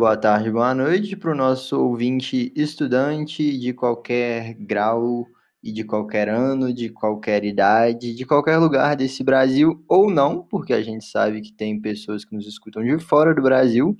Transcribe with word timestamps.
boa 0.00 0.16
tarde, 0.16 0.50
boa 0.50 0.74
noite 0.74 1.14
para 1.14 1.30
o 1.30 1.34
nosso 1.34 1.78
ouvinte 1.78 2.50
estudante 2.56 3.58
de 3.58 3.74
qualquer 3.74 4.54
grau 4.54 5.28
e 5.62 5.70
de 5.70 5.84
qualquer 5.84 6.26
ano, 6.26 6.72
de 6.72 6.88
qualquer 6.88 7.44
idade, 7.44 8.14
de 8.14 8.24
qualquer 8.24 8.56
lugar 8.56 8.96
desse 8.96 9.22
Brasil 9.22 9.84
ou 9.86 10.10
não, 10.10 10.42
porque 10.42 10.72
a 10.72 10.80
gente 10.80 11.04
sabe 11.04 11.42
que 11.42 11.52
tem 11.52 11.78
pessoas 11.78 12.24
que 12.24 12.34
nos 12.34 12.46
escutam 12.46 12.82
de 12.82 12.98
fora 12.98 13.34
do 13.34 13.42
Brasil. 13.42 13.94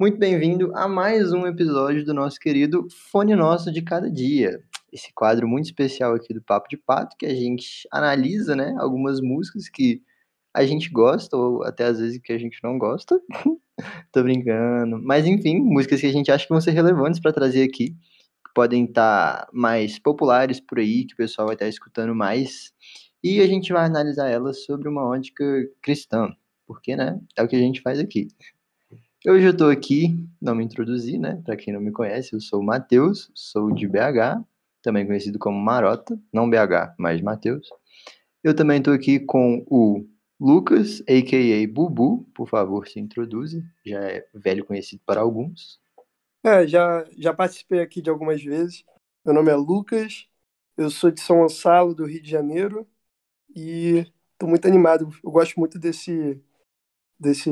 Muito 0.00 0.18
bem-vindo 0.18 0.72
a 0.74 0.88
mais 0.88 1.32
um 1.32 1.46
episódio 1.46 2.04
do 2.04 2.12
nosso 2.12 2.40
querido 2.40 2.88
Fone 3.12 3.36
Nosso 3.36 3.70
de 3.70 3.82
Cada 3.82 4.10
Dia. 4.10 4.60
Esse 4.92 5.14
quadro 5.14 5.46
muito 5.46 5.66
especial 5.66 6.12
aqui 6.12 6.34
do 6.34 6.42
Papo 6.42 6.68
de 6.68 6.76
Pato, 6.76 7.16
que 7.16 7.24
a 7.24 7.32
gente 7.32 7.86
analisa, 7.92 8.56
né, 8.56 8.74
algumas 8.80 9.20
músicas 9.20 9.68
que 9.68 10.02
a 10.56 10.64
gente 10.64 10.88
gosta, 10.88 11.36
ou 11.36 11.62
até 11.62 11.84
às 11.84 12.00
vezes 12.00 12.18
que 12.18 12.32
a 12.32 12.38
gente 12.38 12.58
não 12.64 12.78
gosta. 12.78 13.20
Tô 14.10 14.22
brincando. 14.22 14.98
Mas 15.02 15.26
enfim, 15.26 15.58
músicas 15.60 16.00
que 16.00 16.06
a 16.06 16.12
gente 16.12 16.32
acha 16.32 16.44
que 16.44 16.52
vão 16.52 16.60
ser 16.62 16.70
relevantes 16.70 17.20
para 17.20 17.32
trazer 17.32 17.62
aqui. 17.62 17.90
Que 17.90 18.54
podem 18.54 18.86
estar 18.86 19.44
tá 19.44 19.48
mais 19.52 19.98
populares 19.98 20.58
por 20.58 20.78
aí, 20.78 21.04
que 21.04 21.12
o 21.12 21.16
pessoal 21.18 21.46
vai 21.46 21.56
estar 21.56 21.66
tá 21.66 21.68
escutando 21.68 22.14
mais. 22.14 22.72
E 23.22 23.42
a 23.42 23.46
gente 23.46 23.70
vai 23.70 23.84
analisar 23.84 24.30
elas 24.30 24.64
sobre 24.64 24.88
uma 24.88 25.06
ótica 25.06 25.44
cristã. 25.82 26.34
Porque, 26.66 26.96
né? 26.96 27.20
É 27.36 27.42
o 27.42 27.48
que 27.48 27.54
a 27.54 27.60
gente 27.60 27.82
faz 27.82 28.00
aqui. 28.00 28.28
Hoje 29.28 29.44
eu 29.44 29.56
tô 29.56 29.66
aqui, 29.66 30.26
não 30.40 30.54
me 30.54 30.64
introduzi, 30.64 31.18
né? 31.18 31.42
Para 31.44 31.56
quem 31.56 31.74
não 31.74 31.80
me 31.82 31.92
conhece, 31.92 32.32
eu 32.32 32.40
sou 32.40 32.60
o 32.60 32.64
Matheus, 32.64 33.30
sou 33.34 33.72
de 33.74 33.86
BH, 33.86 34.40
também 34.80 35.06
conhecido 35.06 35.38
como 35.38 35.58
Marota, 35.58 36.18
não 36.32 36.48
BH, 36.48 36.94
mas 36.98 37.20
Matheus. 37.20 37.68
Eu 38.42 38.54
também 38.54 38.80
tô 38.80 38.92
aqui 38.92 39.18
com 39.18 39.64
o 39.68 40.06
Lucas, 40.38 41.00
a.k.a. 41.02 41.66
Bubu, 41.72 42.24
por 42.34 42.48
favor, 42.48 42.86
se 42.86 43.00
introduza. 43.00 43.64
Já 43.84 44.00
é 44.00 44.28
velho 44.34 44.64
conhecido 44.64 45.02
para 45.06 45.20
alguns. 45.20 45.80
É, 46.44 46.66
já, 46.66 47.04
já 47.16 47.32
participei 47.32 47.80
aqui 47.80 48.02
de 48.02 48.10
algumas 48.10 48.42
vezes. 48.42 48.84
Meu 49.24 49.34
nome 49.34 49.50
é 49.50 49.56
Lucas, 49.56 50.28
eu 50.76 50.90
sou 50.90 51.10
de 51.10 51.20
São 51.20 51.38
Gonçalo, 51.38 51.94
do 51.94 52.04
Rio 52.04 52.22
de 52.22 52.30
Janeiro, 52.30 52.86
e 53.54 54.06
estou 54.32 54.48
muito 54.48 54.68
animado. 54.68 55.08
Eu 55.24 55.30
gosto 55.30 55.58
muito 55.58 55.78
desse, 55.78 56.40
desse 57.18 57.50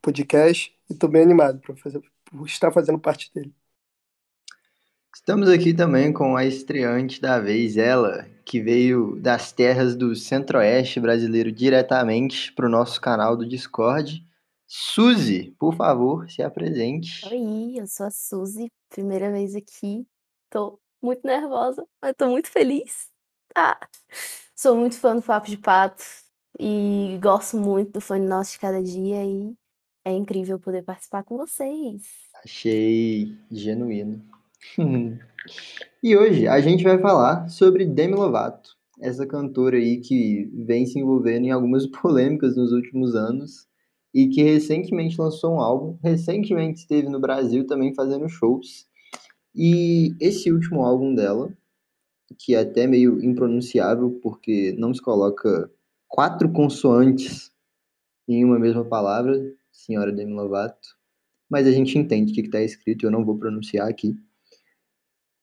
podcast 0.00 0.74
e 0.88 0.94
estou 0.94 1.10
bem 1.10 1.22
animado 1.22 1.60
por, 1.60 1.76
fazer, 1.76 2.00
por 2.24 2.46
estar 2.46 2.72
fazendo 2.72 2.98
parte 2.98 3.30
dele. 3.34 3.52
Estamos 5.14 5.48
aqui 5.48 5.74
também 5.74 6.12
com 6.12 6.36
a 6.36 6.44
estreante 6.44 7.20
da 7.20 7.38
vez, 7.38 7.76
ela, 7.76 8.26
que 8.44 8.60
veio 8.60 9.18
das 9.20 9.52
terras 9.52 9.96
do 9.96 10.14
centro-oeste 10.14 11.00
brasileiro 11.00 11.50
diretamente 11.50 12.52
para 12.52 12.66
o 12.66 12.70
nosso 12.70 13.00
canal 13.00 13.36
do 13.36 13.46
Discord. 13.46 14.24
Suzy, 14.66 15.54
por 15.58 15.74
favor, 15.74 16.28
se 16.30 16.42
apresente. 16.42 17.26
Oi, 17.28 17.80
eu 17.80 17.86
sou 17.86 18.06
a 18.06 18.10
Suzy, 18.10 18.70
primeira 18.88 19.30
vez 19.30 19.54
aqui. 19.54 20.06
Tô 20.50 20.78
muito 21.02 21.26
nervosa, 21.26 21.86
mas 22.02 22.14
tô 22.16 22.28
muito 22.28 22.48
feliz. 22.48 23.08
Ah, 23.56 23.78
sou 24.54 24.76
muito 24.76 24.96
fã 24.98 25.14
do 25.14 25.22
Papo 25.22 25.48
de 25.48 25.56
Pato 25.56 26.04
e 26.58 27.18
gosto 27.22 27.56
muito 27.56 27.92
do 27.92 28.00
Fone 28.00 28.26
Nosso 28.26 28.52
de 28.52 28.58
Cada 28.58 28.82
Dia 28.82 29.24
e 29.24 29.54
é 30.04 30.12
incrível 30.12 30.58
poder 30.58 30.82
participar 30.82 31.22
com 31.24 31.36
vocês. 31.36 32.02
Achei 32.44 33.38
genuíno. 33.50 34.33
E 36.02 36.16
hoje 36.16 36.46
a 36.46 36.60
gente 36.60 36.82
vai 36.82 36.98
falar 36.98 37.48
sobre 37.48 37.84
Demi 37.84 38.14
Lovato, 38.14 38.70
essa 39.00 39.26
cantora 39.26 39.76
aí 39.76 40.00
que 40.00 40.50
vem 40.66 40.86
se 40.86 40.98
envolvendo 40.98 41.46
em 41.46 41.50
algumas 41.50 41.86
polêmicas 42.00 42.56
nos 42.56 42.72
últimos 42.72 43.14
anos 43.14 43.66
e 44.12 44.28
que 44.28 44.42
recentemente 44.42 45.20
lançou 45.20 45.54
um 45.54 45.60
álbum, 45.60 45.98
recentemente 46.02 46.80
esteve 46.80 47.08
no 47.08 47.20
Brasil 47.20 47.66
também 47.66 47.94
fazendo 47.94 48.28
shows. 48.28 48.86
E 49.54 50.14
esse 50.20 50.52
último 50.52 50.82
álbum 50.82 51.14
dela, 51.14 51.52
que 52.38 52.54
é 52.54 52.60
até 52.60 52.86
meio 52.86 53.22
impronunciável 53.24 54.18
porque 54.22 54.74
não 54.78 54.94
se 54.94 55.02
coloca 55.02 55.70
quatro 56.08 56.50
consoantes 56.52 57.52
em 58.28 58.44
uma 58.44 58.58
mesma 58.58 58.84
palavra, 58.84 59.36
senhora 59.70 60.12
Demi 60.12 60.32
Lovato, 60.32 60.96
mas 61.50 61.66
a 61.66 61.72
gente 61.72 61.98
entende 61.98 62.32
o 62.32 62.34
que 62.34 62.40
está 62.42 62.62
escrito 62.62 63.04
eu 63.04 63.10
não 63.10 63.24
vou 63.24 63.36
pronunciar 63.36 63.88
aqui. 63.88 64.16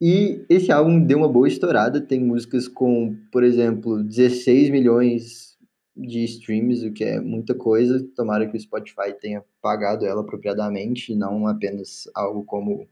E 0.02 0.44
esse 0.50 0.72
álbum 0.72 1.00
deu 1.00 1.20
uma 1.20 1.30
boa 1.30 1.48
estourada, 1.48 2.02
tem 2.02 2.20
músicas 2.20 2.68
com, 2.68 3.16
por 3.32 3.44
exemplo, 3.44 4.04
16 4.04 4.72
milhões 4.72 5.56
de 5.96 6.24
streams, 6.24 6.84
o 6.84 6.92
que 6.92 7.04
é 7.04 7.20
muita 7.20 7.54
coisa. 7.54 8.04
Tomara 8.16 8.48
que 8.48 8.58
o 8.58 8.60
Spotify 8.60 9.14
tenha 9.22 9.44
pagado 9.62 10.04
ela 10.04 10.22
apropriadamente, 10.22 11.14
não 11.14 11.46
apenas 11.46 12.10
algo 12.16 12.44
como 12.44 12.88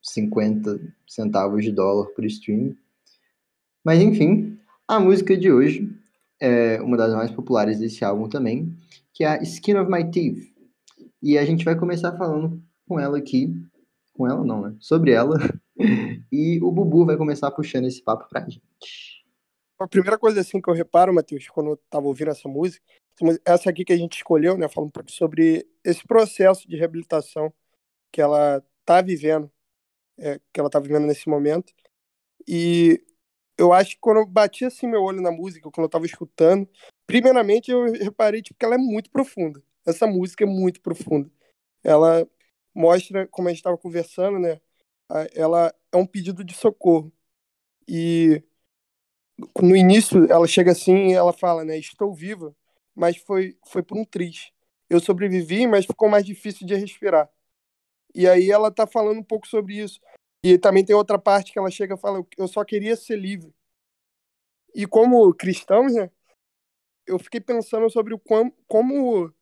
50 0.00 0.78
centavos 1.08 1.64
de 1.64 1.72
dólar 1.72 2.06
por 2.14 2.24
stream. 2.24 2.76
Mas 3.84 4.00
enfim, 4.00 4.56
a 4.86 5.00
música 5.00 5.36
de 5.36 5.50
hoje 5.50 5.90
é 6.40 6.80
uma 6.80 6.96
das 6.96 7.12
mais 7.14 7.32
populares 7.32 7.80
desse 7.80 8.04
álbum 8.04 8.28
também, 8.28 8.72
que 9.12 9.24
é 9.24 9.28
a 9.28 9.42
Skin 9.42 9.74
of 9.74 9.90
My 9.90 10.08
Teeth. 10.08 10.52
E 11.20 11.36
a 11.36 11.44
gente 11.44 11.64
vai 11.64 11.74
começar 11.74 12.12
falando 12.16 12.62
com 12.86 13.00
ela 13.00 13.18
aqui, 13.18 13.52
com 14.12 14.28
ela 14.28 14.44
não, 14.44 14.62
né? 14.62 14.76
Sobre 14.78 15.10
ela, 15.10 15.36
e 16.30 16.60
o 16.62 16.70
Bubu 16.70 17.04
vai 17.04 17.16
começar 17.16 17.50
puxando 17.50 17.86
esse 17.86 18.02
papo 18.02 18.28
pra 18.28 18.40
gente. 18.40 18.62
A 19.78 19.88
primeira 19.88 20.18
coisa 20.18 20.40
assim 20.40 20.60
que 20.60 20.70
eu 20.70 20.74
reparo, 20.74 21.12
Matheus, 21.12 21.48
quando 21.48 21.70
eu 21.70 21.76
tava 21.90 22.06
ouvindo 22.06 22.30
essa 22.30 22.48
música, 22.48 22.84
essa 23.44 23.70
aqui 23.70 23.84
que 23.84 23.92
a 23.92 23.96
gente 23.96 24.16
escolheu, 24.16 24.56
né, 24.56 24.68
fala 24.68 24.86
um 24.86 24.90
pouco 24.90 25.10
sobre 25.10 25.66
esse 25.84 26.04
processo 26.06 26.68
de 26.68 26.76
reabilitação 26.76 27.52
que 28.12 28.20
ela 28.20 28.64
tá 28.84 29.02
vivendo, 29.02 29.50
é, 30.18 30.40
que 30.52 30.60
ela 30.60 30.70
tá 30.70 30.78
vivendo 30.78 31.06
nesse 31.06 31.28
momento. 31.28 31.72
E 32.46 33.04
eu 33.58 33.72
acho 33.72 33.90
que 33.90 34.00
quando 34.00 34.18
eu 34.18 34.26
bati 34.26 34.64
assim 34.64 34.86
meu 34.86 35.02
olho 35.02 35.20
na 35.20 35.30
música, 35.30 35.70
quando 35.70 35.84
eu 35.86 35.90
tava 35.90 36.06
escutando, 36.06 36.68
primeiramente 37.06 37.70
eu 37.70 37.84
reparei 37.92 38.42
tipo, 38.42 38.58
que 38.58 38.64
ela 38.64 38.76
é 38.76 38.78
muito 38.78 39.10
profunda. 39.10 39.62
Essa 39.86 40.06
música 40.06 40.44
é 40.44 40.46
muito 40.46 40.80
profunda. 40.80 41.30
Ela 41.82 42.26
mostra, 42.74 43.26
como 43.28 43.48
a 43.48 43.50
gente 43.50 43.58
estava 43.58 43.78
conversando, 43.78 44.38
né, 44.38 44.60
ela 45.34 45.74
é 45.92 45.96
um 45.96 46.06
pedido 46.06 46.44
de 46.44 46.54
socorro. 46.54 47.12
E 47.88 48.42
no 49.60 49.76
início 49.76 50.30
ela 50.30 50.46
chega 50.46 50.72
assim 50.72 51.08
e 51.08 51.12
ela 51.12 51.32
fala, 51.32 51.64
né, 51.64 51.78
estou 51.78 52.14
viva, 52.14 52.54
mas 52.94 53.16
foi 53.16 53.56
foi 53.66 53.82
por 53.82 53.98
um 53.98 54.04
triz. 54.04 54.52
Eu 54.88 55.00
sobrevivi, 55.00 55.66
mas 55.66 55.86
ficou 55.86 56.08
mais 56.08 56.24
difícil 56.24 56.66
de 56.66 56.74
respirar. 56.74 57.28
E 58.14 58.28
aí 58.28 58.50
ela 58.50 58.70
tá 58.70 58.86
falando 58.86 59.18
um 59.18 59.24
pouco 59.24 59.46
sobre 59.46 59.78
isso. 59.78 60.00
E 60.44 60.58
também 60.58 60.84
tem 60.84 60.94
outra 60.94 61.18
parte 61.18 61.52
que 61.52 61.58
ela 61.58 61.70
chega 61.70 61.94
e 61.94 61.98
fala, 61.98 62.24
eu 62.36 62.46
só 62.46 62.64
queria 62.64 62.96
ser 62.96 63.16
livre. 63.16 63.52
E 64.74 64.86
como 64.86 65.32
cristãos, 65.34 65.94
né, 65.94 66.10
eu 67.06 67.18
fiquei 67.18 67.40
pensando 67.40 67.88
sobre 67.90 68.14
o 68.14 68.18
como, 68.18 68.52
como 68.66 69.32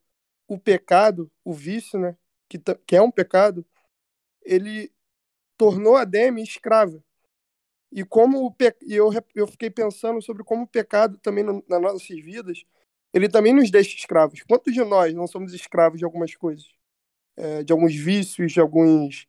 o 0.47 0.59
pecado, 0.59 1.31
o 1.45 1.53
vício, 1.53 1.99
né, 1.99 2.17
que, 2.49 2.59
que 2.87 2.97
é 2.97 3.03
um 3.03 3.11
pecado, 3.11 3.67
ele 4.43 4.93
tornou 5.63 5.95
a 5.95 6.05
Demi 6.05 6.43
escrava. 6.43 7.01
E 7.93 8.05
como 8.05 8.53
pe... 8.53 8.75
eu, 8.83 9.11
eu 9.33 9.47
fiquei 9.47 9.71
pensando 9.71 10.21
sobre 10.21 10.43
como 10.43 10.65
o 10.65 10.67
pecado 10.67 11.17
também 11.19 11.45
no, 11.45 11.65
nas 11.69 11.81
nossas 11.81 12.09
vidas, 12.09 12.65
ele 13.15 13.29
também 13.29 13.53
nos 13.55 13.71
deixa 13.71 13.97
escravos. 13.97 14.43
Quantos 14.43 14.75
de 14.75 14.83
nós 14.83 15.15
não 15.15 15.29
somos 15.29 15.55
escravos 15.55 16.01
de 16.01 16.05
algumas 16.05 16.35
coisas? 16.35 16.69
É, 17.37 17.63
de 17.63 17.73
alguns 17.73 17.95
vícios, 17.95 18.51
de 18.53 18.61
alguns 18.61 19.29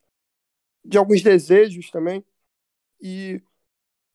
de 0.84 0.98
alguns 0.98 1.22
desejos 1.22 1.92
também. 1.92 2.26
E, 3.00 3.40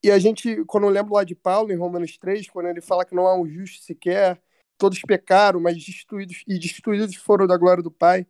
e 0.02 0.10
a 0.10 0.18
gente, 0.18 0.64
quando 0.64 0.84
eu 0.88 0.90
lembro 0.90 1.14
lá 1.14 1.22
de 1.22 1.36
Paulo, 1.36 1.72
em 1.72 1.76
Romanos 1.76 2.18
3, 2.18 2.50
quando 2.50 2.68
ele 2.68 2.80
fala 2.80 3.04
que 3.04 3.14
não 3.14 3.28
há 3.28 3.38
um 3.38 3.46
justo 3.46 3.84
sequer, 3.84 4.42
todos 4.76 5.00
pecaram, 5.02 5.60
mas 5.60 5.76
destruídos 5.84 6.42
e 6.48 6.58
destruídos 6.58 7.14
foram 7.14 7.46
da 7.46 7.56
glória 7.56 7.82
do 7.82 7.92
Pai, 7.92 8.26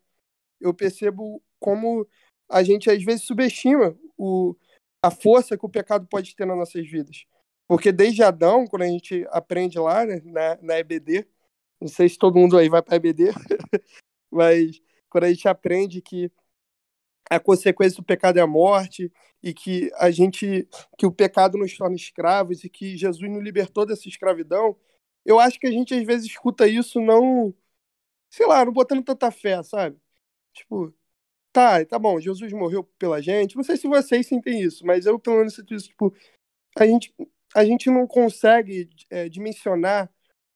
eu 0.61 0.75
percebo 0.75 1.43
como 1.58 2.06
a 2.49 2.62
gente 2.62 2.91
às 2.91 3.03
vezes 3.03 3.25
subestima 3.25 3.97
o, 4.17 4.56
a 5.03 5.11
força 5.11 5.56
que 5.56 5.67
o 5.67 5.69
pecado 5.69 6.06
pode 6.09 6.35
ter 6.35 6.47
nas 6.47 6.56
nossas 6.56 6.87
vidas. 6.89 7.25
Porque 7.67 7.93
desde 7.93 8.23
Adão, 8.23 8.67
quando 8.67 8.83
a 8.83 8.89
gente 8.89 9.27
aprende 9.31 9.79
lá 9.79 10.05
né, 10.06 10.21
na, 10.25 10.59
na 10.62 10.79
EBD, 10.79 11.27
não 11.81 11.89
sei 11.89 12.09
se 12.09 12.19
todo 12.19 12.39
mundo 12.39 12.56
aí 12.56 12.69
vai 12.69 12.83
para 12.83 12.97
EBD, 12.97 13.27
mas 14.31 14.81
quando 15.11 15.25
a 15.25 15.29
gente 15.29 15.47
aprende 15.49 16.00
que 16.00 16.31
a 17.31 17.39
consequência 17.39 17.97
do 17.99 18.05
pecado 18.05 18.39
é 18.39 18.41
a 18.41 18.47
morte 18.47 19.12
e 19.43 19.53
que 19.53 19.91
a 19.97 20.11
gente 20.11 20.67
que 20.97 21.06
o 21.06 21.12
pecado 21.12 21.59
nos 21.59 21.77
torna 21.77 21.95
escravos 21.95 22.65
e 22.65 22.71
que 22.71 22.97
Jesus 22.97 23.31
nos 23.31 23.43
libertou 23.43 23.85
dessa 23.87 24.09
escravidão, 24.09 24.77
eu 25.25 25.39
acho 25.39 25.61
que 25.61 25.67
a 25.67 25.71
gente 25.71 25.95
às 25.95 26.05
vezes 26.05 26.27
escuta 26.27 26.67
isso 26.67 27.00
não, 27.00 27.55
sei 28.31 28.47
lá, 28.47 28.65
não 28.65 28.73
botando 28.73 29.05
tanta 29.05 29.31
fé, 29.31 29.62
sabe? 29.62 29.99
Tipo, 30.55 30.95
tá, 31.53 31.85
tá 31.85 31.99
bom, 31.99 32.21
Jesus 32.21 32.53
morreu 32.53 32.85
pela 32.99 33.21
gente. 33.21 33.56
Não 33.56 33.65
sei 33.65 33.77
se 33.77 33.89
vocês 33.89 34.27
sentem 34.27 34.61
isso, 34.61 34.85
mas 34.87 35.06
eu 35.06 35.19
pelo 35.19 35.39
menos 35.39 35.55
sinto 35.55 35.75
isso, 35.75 35.89
tipo, 35.89 36.15
a 36.79 36.87
gente, 36.87 37.15
a 37.55 37.65
gente 37.65 37.91
não 37.91 38.06
consegue 38.06 38.89
é, 39.11 39.29
dimensionar 39.29 40.11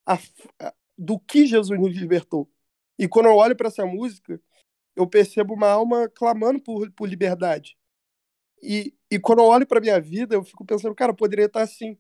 a, 0.07 0.19
a, 0.61 0.75
do 0.97 1.19
que 1.19 1.47
Jesus 1.47 1.79
nos 1.79 1.97
libertou. 1.97 2.49
E 2.99 3.09
quando 3.09 3.27
eu 3.27 3.37
olho 3.37 3.57
para 3.57 3.69
essa 3.69 3.85
música, 3.87 4.41
eu 4.95 5.07
percebo 5.07 5.55
uma 5.55 5.69
alma 5.69 6.09
clamando 6.09 6.61
por, 6.61 6.91
por 6.93 7.09
liberdade. 7.09 7.77
E, 8.63 8.95
e 9.11 9.19
quando 9.19 9.41
eu 9.41 9.47
olho 9.47 9.67
para 9.67 9.81
minha 9.81 10.01
vida, 10.01 10.35
eu 10.35 10.45
fico 10.45 10.65
pensando, 10.65 10.95
cara, 10.95 11.13
poderia 11.15 11.47
estar 11.47 11.63
assim. 11.63 11.99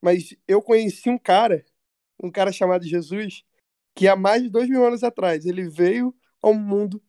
Mas 0.00 0.34
eu 0.48 0.60
conheci 0.60 1.08
um 1.08 1.18
cara, 1.18 1.64
um 2.20 2.30
cara 2.30 2.50
chamado 2.50 2.84
Jesus, 2.84 3.44
que 3.94 4.08
há 4.08 4.16
mais 4.16 4.42
de 4.42 4.50
dois 4.50 4.68
mil 4.68 4.84
anos 4.84 5.04
atrás, 5.04 5.46
ele 5.46 5.68
veio 5.68 6.14
ao 6.42 6.54
mundo 6.54 7.00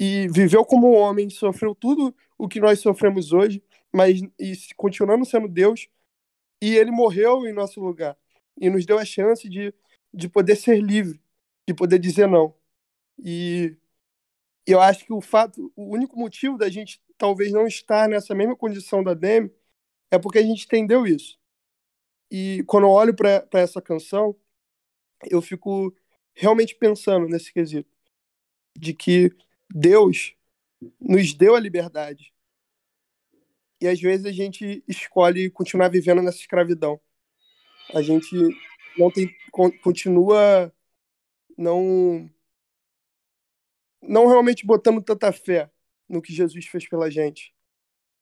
e 0.00 0.28
viveu 0.28 0.64
como 0.64 0.92
homem, 0.92 1.30
sofreu 1.30 1.74
tudo 1.74 2.14
o 2.38 2.48
que 2.48 2.60
nós 2.60 2.80
sofremos 2.80 3.32
hoje, 3.32 3.62
mas 3.92 4.20
e 4.38 4.54
continuando 4.76 5.24
sendo 5.24 5.48
Deus, 5.48 5.88
e 6.62 6.76
ele 6.76 6.90
morreu 6.90 7.46
em 7.46 7.52
nosso 7.52 7.80
lugar 7.80 8.16
e 8.60 8.70
nos 8.70 8.86
deu 8.86 8.98
a 8.98 9.04
chance 9.04 9.48
de, 9.48 9.74
de 10.12 10.28
poder 10.28 10.56
ser 10.56 10.80
livre, 10.80 11.20
de 11.68 11.74
poder 11.74 11.98
dizer 11.98 12.28
não. 12.28 12.54
E 13.18 13.76
eu 14.66 14.80
acho 14.80 15.04
que 15.04 15.12
o 15.12 15.20
fato, 15.20 15.72
o 15.76 15.84
único 15.94 16.18
motivo 16.18 16.56
da 16.56 16.68
gente 16.68 17.02
talvez 17.18 17.52
não 17.52 17.66
estar 17.66 18.08
nessa 18.08 18.34
mesma 18.34 18.56
condição 18.56 19.02
da 19.02 19.14
Demi 19.14 19.52
é 20.10 20.18
porque 20.18 20.38
a 20.38 20.42
gente 20.42 20.64
entendeu 20.64 21.06
isso. 21.06 21.38
E 22.30 22.64
quando 22.66 22.84
eu 22.84 22.90
olho 22.90 23.14
para 23.14 23.46
essa 23.54 23.80
canção, 23.80 24.36
eu 25.30 25.42
fico 25.42 25.94
realmente 26.34 26.74
pensando 26.74 27.28
nesse 27.28 27.52
quesito 27.52 27.90
de 28.76 28.94
que 28.94 29.30
Deus 29.74 30.34
nos 31.00 31.32
deu 31.32 31.54
a 31.54 31.60
liberdade. 31.60 32.32
E 33.80 33.88
às 33.88 34.00
vezes 34.00 34.26
a 34.26 34.32
gente 34.32 34.84
escolhe 34.86 35.50
continuar 35.50 35.88
vivendo 35.88 36.22
nessa 36.22 36.38
escravidão. 36.38 37.00
A 37.94 38.02
gente 38.02 38.36
não 38.96 39.10
tem 39.10 39.34
continua 39.82 40.72
não 41.56 42.30
não 44.00 44.26
realmente 44.26 44.66
botando 44.66 45.02
tanta 45.02 45.32
fé 45.32 45.70
no 46.08 46.20
que 46.20 46.32
Jesus 46.32 46.66
fez 46.66 46.88
pela 46.88 47.10
gente. 47.10 47.54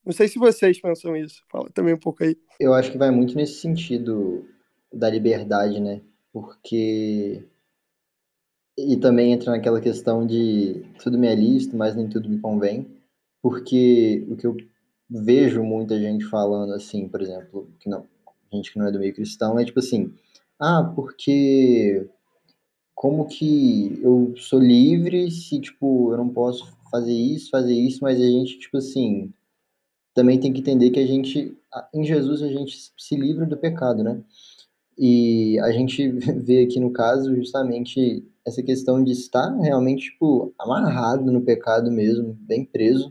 Não 0.05 0.12
sei 0.12 0.29
se 0.29 0.38
vocês 0.38 0.81
pensam 0.81 1.17
isso. 1.17 1.44
Fala 1.50 1.69
também 1.70 1.94
um 1.94 1.99
pouco 1.99 2.25
aí. 2.25 2.37
Eu 2.58 2.73
acho 2.73 2.91
que 2.91 2.99
vai 2.99 3.11
muito 3.11 3.35
nesse 3.35 3.61
sentido 3.61 4.49
da 4.93 5.11
liberdade, 5.11 5.81
né? 5.81 6.00
Porque 6.32 7.44
e 8.88 8.96
também 8.96 9.32
entra 9.32 9.52
naquela 9.52 9.80
questão 9.80 10.26
de 10.26 10.82
tudo 11.02 11.18
me 11.18 11.26
é 11.26 11.34
lícito, 11.34 11.76
mas 11.76 11.94
nem 11.96 12.08
tudo 12.08 12.28
me 12.28 12.38
convém, 12.38 12.86
porque 13.42 14.26
o 14.28 14.36
que 14.36 14.46
eu 14.46 14.56
vejo 15.08 15.62
muita 15.62 15.98
gente 15.98 16.24
falando 16.26 16.72
assim, 16.72 17.08
por 17.08 17.20
exemplo, 17.20 17.68
que 17.80 17.88
não, 17.88 18.06
gente 18.52 18.72
que 18.72 18.78
não 18.78 18.86
é 18.86 18.92
do 18.92 18.98
meio 18.98 19.14
cristão, 19.14 19.58
é 19.58 19.64
tipo 19.64 19.80
assim, 19.80 20.12
ah, 20.58 20.84
porque 20.94 22.08
como 22.94 23.26
que 23.26 23.98
eu 24.02 24.34
sou 24.36 24.58
livre 24.58 25.30
se, 25.30 25.60
tipo, 25.60 26.12
eu 26.12 26.18
não 26.18 26.28
posso 26.28 26.70
fazer 26.90 27.14
isso, 27.14 27.50
fazer 27.50 27.74
isso, 27.74 28.00
mas 28.02 28.20
a 28.20 28.24
gente, 28.26 28.58
tipo 28.58 28.76
assim, 28.76 29.32
também 30.14 30.38
tem 30.38 30.52
que 30.52 30.60
entender 30.60 30.90
que 30.90 31.00
a 31.00 31.06
gente, 31.06 31.56
em 31.94 32.04
Jesus, 32.04 32.42
a 32.42 32.48
gente 32.48 32.92
se 32.98 33.16
livra 33.16 33.46
do 33.46 33.56
pecado, 33.56 34.02
né? 34.04 34.22
E 35.02 35.58
a 35.61 35.73
gente 35.73 36.11
vê 36.44 36.64
aqui 36.64 36.79
no 36.79 36.93
caso 36.93 37.35
justamente 37.35 38.23
essa 38.47 38.62
questão 38.62 39.02
de 39.02 39.12
estar 39.12 39.49
realmente, 39.58 40.11
tipo, 40.11 40.52
amarrado 40.58 41.32
no 41.32 41.41
pecado 41.41 41.91
mesmo, 41.91 42.37
bem 42.43 42.67
preso. 42.67 43.11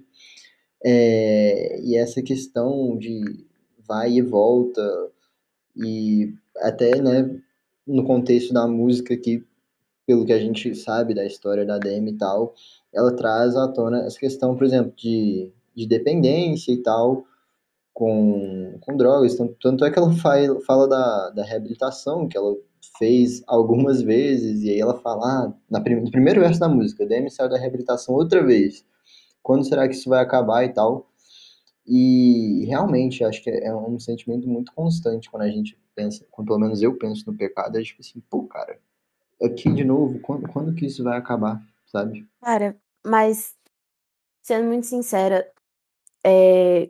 É, 0.86 1.82
e 1.82 1.98
essa 1.98 2.22
questão 2.22 2.96
de 2.96 3.48
vai 3.88 4.14
e 4.14 4.22
volta, 4.22 4.82
e 5.76 6.32
até, 6.58 7.02
né, 7.02 7.42
no 7.88 8.04
contexto 8.06 8.54
da 8.54 8.68
música 8.68 9.16
aqui, 9.16 9.44
pelo 10.06 10.26
que 10.26 10.34
a 10.34 10.40
gente 10.40 10.76
sabe 10.76 11.16
da 11.16 11.26
história 11.26 11.66
da 11.66 11.80
Demi 11.80 12.12
e 12.12 12.18
tal, 12.18 12.54
ela 12.94 13.16
traz 13.16 13.56
à 13.56 13.68
tona 13.68 14.06
essa 14.06 14.20
questão, 14.20 14.56
por 14.56 14.64
exemplo, 14.64 14.94
de, 14.96 15.52
de 15.76 15.88
dependência 15.88 16.72
e 16.72 16.78
tal, 16.78 17.26
com, 18.00 18.80
com 18.80 18.96
drogas. 18.96 19.36
Tanto, 19.36 19.58
tanto 19.62 19.84
é 19.84 19.92
que 19.92 20.00
ela 20.00 20.14
fala, 20.14 20.62
fala 20.62 20.88
da, 20.88 21.30
da 21.32 21.44
reabilitação, 21.44 22.30
que 22.30 22.38
ela 22.38 22.56
fez 22.98 23.44
algumas 23.46 24.02
vezes, 24.02 24.64
e 24.64 24.70
aí 24.70 24.80
ela 24.80 24.98
fala, 25.02 25.26
ah, 25.26 25.54
na 25.70 25.80
no 25.80 26.10
primeiro 26.10 26.40
verso 26.40 26.60
da 26.62 26.70
música, 26.70 27.06
Demi 27.06 27.30
saiu 27.30 27.50
da 27.50 27.58
reabilitação 27.58 28.16
outra 28.16 28.42
vez. 28.42 28.86
Quando 29.44 29.68
será 29.68 29.88
que 29.88 29.96
isso 29.96 30.10
vai 30.10 30.22
acabar 30.22 30.64
e 30.64 30.70
tal? 30.70 31.10
E 31.86 32.66
realmente, 32.68 33.24
acho 33.24 33.44
que 33.44 33.50
é 33.50 33.76
um 33.76 34.00
sentimento 34.00 34.48
muito 34.48 34.74
constante 34.74 35.30
quando 35.30 35.44
a 35.44 35.50
gente 35.50 35.78
pensa, 35.94 36.26
quando 36.32 36.48
pelo 36.48 36.60
menos 36.60 36.82
eu 36.82 36.98
penso 36.98 37.30
no 37.30 37.38
pecado, 37.38 37.78
é 37.78 37.82
tipo 37.82 38.00
assim, 38.00 38.22
pô, 38.30 38.44
cara, 38.44 38.80
aqui 39.42 39.70
de 39.74 39.84
novo, 39.84 40.20
quando, 40.20 40.48
quando 40.48 40.74
que 40.74 40.86
isso 40.86 41.04
vai 41.04 41.18
acabar, 41.18 41.62
sabe? 41.86 42.26
Cara, 42.42 42.78
mas 43.06 43.56
sendo 44.42 44.68
muito 44.68 44.86
sincera, 44.86 45.50
é, 46.24 46.90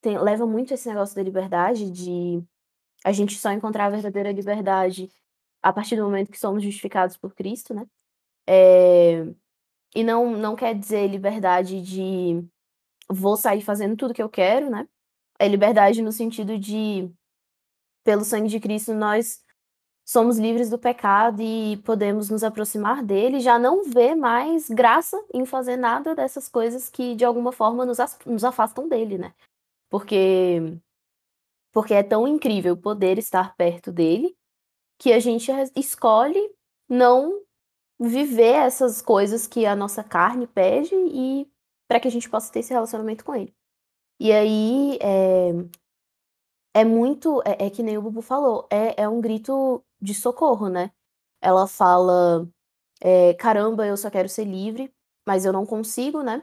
tem, 0.00 0.18
leva 0.18 0.46
muito 0.46 0.74
esse 0.74 0.88
negócio 0.88 1.14
da 1.16 1.22
liberdade, 1.22 1.90
de 1.90 2.42
a 3.04 3.12
gente 3.12 3.36
só 3.36 3.50
encontrar 3.52 3.86
a 3.86 3.90
verdadeira 3.90 4.32
liberdade 4.32 5.10
a 5.62 5.72
partir 5.72 5.96
do 5.96 6.04
momento 6.04 6.30
que 6.30 6.38
somos 6.38 6.62
justificados 6.62 7.16
por 7.16 7.34
Cristo, 7.34 7.74
né? 7.74 7.86
É, 8.46 9.26
e 9.94 10.04
não, 10.04 10.30
não 10.36 10.56
quer 10.56 10.74
dizer 10.74 11.06
liberdade 11.08 11.82
de 11.82 12.44
vou 13.08 13.36
sair 13.36 13.62
fazendo 13.62 13.96
tudo 13.96 14.14
que 14.14 14.22
eu 14.22 14.28
quero, 14.28 14.70
né? 14.70 14.88
É 15.38 15.48
liberdade 15.48 16.02
no 16.02 16.12
sentido 16.12 16.58
de, 16.58 17.10
pelo 18.04 18.24
sangue 18.24 18.48
de 18.48 18.60
Cristo, 18.60 18.94
nós 18.94 19.42
somos 20.04 20.38
livres 20.38 20.70
do 20.70 20.78
pecado 20.78 21.42
e 21.42 21.76
podemos 21.84 22.30
nos 22.30 22.42
aproximar 22.42 23.02
dele, 23.04 23.40
já 23.40 23.58
não 23.58 23.84
vê 23.84 24.14
mais 24.14 24.68
graça 24.70 25.22
em 25.34 25.44
fazer 25.44 25.76
nada 25.76 26.14
dessas 26.14 26.48
coisas 26.48 26.88
que 26.88 27.14
de 27.14 27.24
alguma 27.26 27.52
forma 27.52 27.84
nos, 27.84 27.98
nos 28.24 28.44
afastam 28.44 28.88
dele, 28.88 29.18
né? 29.18 29.34
Porque 29.90 30.78
porque 31.72 31.94
é 31.94 32.02
tão 32.02 32.26
incrível 32.26 32.76
poder 32.76 33.18
estar 33.18 33.54
perto 33.56 33.92
dele 33.92 34.36
que 34.98 35.12
a 35.12 35.20
gente 35.20 35.50
escolhe 35.76 36.40
não 36.88 37.42
viver 38.00 38.54
essas 38.54 39.02
coisas 39.02 39.46
que 39.46 39.66
a 39.66 39.76
nossa 39.76 40.02
carne 40.02 40.46
pede 40.46 40.94
e 40.94 41.48
para 41.88 42.00
que 42.00 42.08
a 42.08 42.10
gente 42.10 42.28
possa 42.28 42.52
ter 42.52 42.60
esse 42.60 42.72
relacionamento 42.72 43.24
com 43.24 43.34
ele. 43.34 43.54
E 44.20 44.32
aí 44.32 44.98
é, 45.00 45.52
é 46.74 46.84
muito, 46.84 47.42
é, 47.44 47.66
é, 47.66 47.70
que 47.70 47.82
nem 47.82 47.98
o 47.98 48.02
Bubu 48.02 48.22
falou, 48.22 48.66
é, 48.70 49.02
é 49.02 49.08
um 49.08 49.20
grito 49.20 49.82
de 50.00 50.14
socorro, 50.14 50.68
né? 50.68 50.90
Ela 51.40 51.66
fala, 51.66 52.48
é, 53.00 53.34
caramba, 53.34 53.86
eu 53.86 53.96
só 53.96 54.10
quero 54.10 54.28
ser 54.28 54.44
livre, 54.44 54.92
mas 55.26 55.44
eu 55.44 55.52
não 55.52 55.66
consigo, 55.66 56.22
né? 56.22 56.42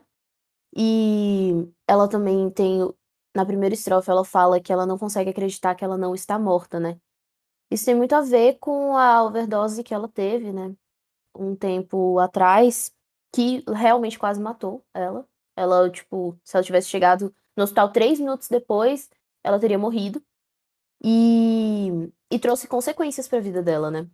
E 0.76 1.68
ela 1.88 2.08
também 2.08 2.50
tem, 2.50 2.82
na 3.36 3.46
primeira 3.46 3.76
estrofe, 3.76 4.10
ela 4.10 4.24
fala 4.24 4.60
que 4.62 4.72
ela 4.72 4.86
não 4.86 4.98
consegue 4.98 5.30
acreditar 5.30 5.76
que 5.76 5.84
ela 5.84 5.98
não 5.98 6.16
está 6.16 6.40
morta, 6.40 6.80
né? 6.80 7.00
Isso 7.70 7.86
tem 7.86 7.96
muito 7.96 8.14
a 8.16 8.22
ver 8.22 8.58
com 8.60 8.96
a 8.96 9.24
overdose 9.24 9.84
que 9.84 9.94
ela 9.94 10.08
teve, 10.08 10.54
né? 10.54 10.74
Um 11.38 11.56
tempo 11.56 12.20
atrás, 12.20 12.94
que 13.34 13.64
realmente 13.68 14.18
quase 14.18 14.40
matou 14.40 14.86
ela. 14.94 15.28
Ela, 15.56 15.90
tipo, 15.90 16.40
se 16.44 16.56
ela 16.56 16.64
tivesse 16.64 16.88
chegado 16.90 17.34
no 17.58 17.64
hospital 17.64 17.92
três 17.92 18.20
minutos 18.20 18.48
depois, 18.48 19.10
ela 19.44 19.60
teria 19.60 19.78
morrido. 19.78 20.24
E, 21.04 21.90
e 22.32 22.40
trouxe 22.40 22.68
consequências 22.68 23.28
para 23.28 23.40
a 23.40 23.42
vida 23.42 23.62
dela, 23.62 23.92
né? 23.92 24.10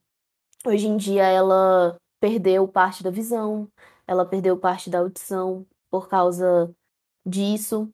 Hoje 0.66 0.88
em 0.88 0.98
dia 0.98 1.26
ela 1.28 1.98
perdeu 2.20 2.68
parte 2.68 3.04
da 3.04 3.10
visão, 3.10 3.68
ela 4.08 4.26
perdeu 4.26 4.58
parte 4.58 4.90
da 4.90 5.00
audição 5.00 5.66
por 5.90 6.08
causa 6.08 6.74
disso. 7.26 7.92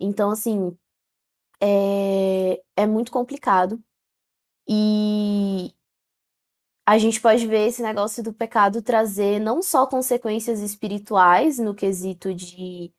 Então, 0.00 0.30
assim, 0.30 0.76
é, 1.62 2.62
é 2.76 2.86
muito 2.86 3.12
complicado. 3.12 3.82
E 4.68 5.74
a 6.86 6.98
gente 6.98 7.20
pode 7.20 7.46
ver 7.46 7.66
esse 7.68 7.82
negócio 7.82 8.22
do 8.22 8.32
pecado 8.32 8.80
trazer 8.82 9.40
não 9.40 9.62
só 9.62 9.86
consequências 9.86 10.60
espirituais 10.60 11.58
no 11.58 11.74
quesito 11.74 12.32
de 12.32 12.92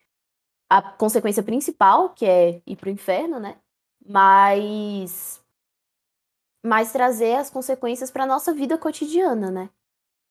a 0.70 0.82
consequência 0.82 1.42
principal, 1.42 2.10
que 2.14 2.26
é 2.26 2.62
ir 2.66 2.76
para 2.76 2.88
o 2.88 2.92
inferno, 2.92 3.40
né? 3.40 3.58
Mas 4.06 5.42
mas 6.64 6.92
trazer 6.92 7.36
as 7.36 7.50
consequências 7.50 8.10
para 8.10 8.26
nossa 8.26 8.52
vida 8.52 8.76
cotidiana, 8.78 9.50
né? 9.50 9.70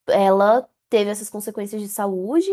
Ela 0.08 0.70
teve 0.90 1.10
essas 1.12 1.30
consequências 1.30 1.82
de 1.82 1.90
saúde 1.90 2.52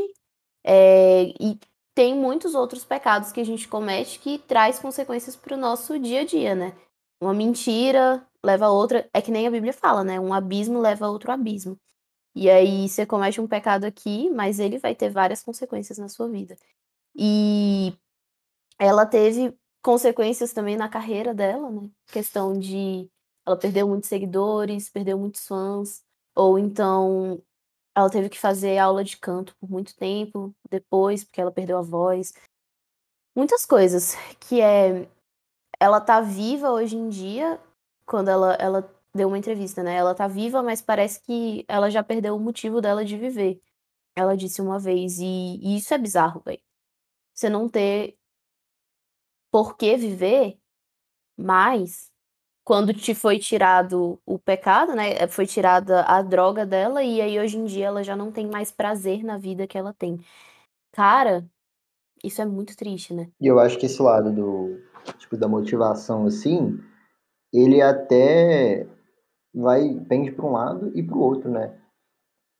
é, 0.64 1.24
e 1.40 1.58
tem 1.94 2.14
muitos 2.14 2.54
outros 2.54 2.84
pecados 2.84 3.30
que 3.32 3.40
a 3.40 3.44
gente 3.44 3.68
comete 3.68 4.18
que 4.18 4.38
traz 4.38 4.78
consequências 4.78 5.36
para 5.36 5.54
o 5.54 5.60
nosso 5.60 5.98
dia 5.98 6.22
a 6.22 6.24
dia, 6.24 6.54
né? 6.54 6.76
Uma 7.20 7.32
mentira 7.32 8.26
leva 8.44 8.66
a 8.66 8.70
outra, 8.70 9.08
é 9.14 9.22
que 9.22 9.30
nem 9.30 9.46
a 9.46 9.50
Bíblia 9.50 9.72
fala, 9.72 10.04
né? 10.04 10.18
Um 10.20 10.34
abismo 10.34 10.80
leva 10.80 11.06
a 11.06 11.10
outro 11.10 11.30
abismo. 11.32 11.78
E 12.34 12.50
aí 12.50 12.88
você 12.88 13.06
comete 13.06 13.40
um 13.40 13.46
pecado 13.46 13.84
aqui, 13.84 14.28
mas 14.30 14.58
ele 14.58 14.78
vai 14.78 14.94
ter 14.94 15.08
várias 15.10 15.42
consequências 15.42 15.98
na 15.98 16.08
sua 16.08 16.28
vida. 16.28 16.56
E 17.14 17.96
ela 18.78 19.06
teve 19.06 19.56
consequências 19.82 20.52
também 20.52 20.76
na 20.76 20.88
carreira 20.88 21.32
dela, 21.34 21.70
né? 21.70 21.90
Questão 22.08 22.58
de 22.58 23.08
ela 23.46 23.56
perdeu 23.56 23.86
muitos 23.88 24.08
seguidores, 24.08 24.90
perdeu 24.90 25.18
muitos 25.18 25.46
fãs, 25.46 26.02
ou 26.34 26.58
então 26.58 27.42
ela 27.94 28.10
teve 28.10 28.28
que 28.28 28.38
fazer 28.38 28.78
aula 28.78 29.04
de 29.04 29.16
canto 29.16 29.54
por 29.56 29.70
muito 29.70 29.96
tempo 29.96 30.54
depois, 30.70 31.24
porque 31.24 31.40
ela 31.40 31.52
perdeu 31.52 31.78
a 31.78 31.82
voz. 31.82 32.34
Muitas 33.36 33.64
coisas 33.64 34.14
que 34.40 34.60
é 34.60 35.08
ela 35.80 36.00
tá 36.00 36.20
viva 36.20 36.70
hoje 36.70 36.96
em 36.96 37.08
dia, 37.08 37.60
quando 38.06 38.28
ela, 38.28 38.54
ela 38.54 38.90
deu 39.14 39.28
uma 39.28 39.38
entrevista, 39.38 39.82
né? 39.82 39.94
Ela 39.96 40.14
tá 40.14 40.26
viva, 40.28 40.62
mas 40.62 40.82
parece 40.82 41.20
que 41.22 41.64
ela 41.68 41.90
já 41.90 42.02
perdeu 42.02 42.36
o 42.36 42.40
motivo 42.40 42.80
dela 42.80 43.04
de 43.04 43.16
viver. 43.16 43.60
Ela 44.16 44.36
disse 44.36 44.62
uma 44.62 44.78
vez, 44.78 45.18
e, 45.18 45.24
e 45.62 45.76
isso 45.76 45.92
é 45.94 45.98
bizarro, 45.98 46.40
velho. 46.44 46.60
Você 47.34 47.48
não 47.48 47.68
ter 47.68 48.16
por 49.50 49.76
que 49.76 49.96
viver, 49.96 50.58
mas 51.36 52.10
quando 52.64 52.94
te 52.94 53.14
foi 53.14 53.38
tirado 53.38 54.18
o 54.24 54.38
pecado, 54.38 54.94
né? 54.94 55.12
Eh, 55.12 55.28
foi 55.28 55.46
tirada 55.46 56.02
a 56.02 56.22
droga 56.22 56.64
dela, 56.64 57.02
e 57.02 57.20
aí 57.20 57.38
hoje 57.38 57.58
em 57.58 57.64
dia 57.66 57.86
ela 57.86 58.02
já 58.02 58.16
não 58.16 58.32
tem 58.32 58.46
mais 58.48 58.72
prazer 58.72 59.22
na 59.22 59.36
vida 59.36 59.66
que 59.66 59.76
ela 59.76 59.92
tem. 59.92 60.18
Cara, 60.92 61.46
isso 62.24 62.40
é 62.40 62.46
muito 62.46 62.74
triste, 62.76 63.12
né? 63.12 63.28
E 63.40 63.46
eu 63.46 63.58
acho 63.60 63.78
que 63.78 63.86
esse 63.86 64.00
lado 64.00 64.32
do, 64.32 64.80
tipo, 65.18 65.36
da 65.36 65.46
motivação, 65.46 66.26
assim, 66.26 66.80
ele 67.52 67.82
até 67.82 68.86
vai, 69.54 69.94
pende 70.08 70.32
para 70.32 70.46
um 70.46 70.52
lado 70.52 70.90
e 70.94 71.02
para 71.02 71.16
o 71.16 71.20
outro, 71.20 71.50
né? 71.50 71.78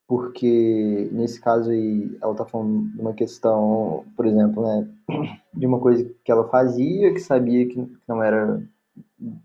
Porque 0.07 1.09
nesse 1.13 1.41
caso 1.41 1.71
aí, 1.71 2.15
ela 2.21 2.35
tá 2.35 2.45
falando 2.45 2.91
de 2.93 3.01
uma 3.01 3.15
questão, 3.15 4.05
por 4.15 4.27
exemplo, 4.27 4.63
né? 4.63 4.89
De 5.55 5.67
uma 5.67 5.79
coisa 5.79 6.05
que 6.25 6.33
ela 6.33 6.49
fazia, 6.49 7.15
que 7.15 7.21
sabia 7.21 7.69
que 7.69 7.97
não 8.09 8.21
era 8.21 8.61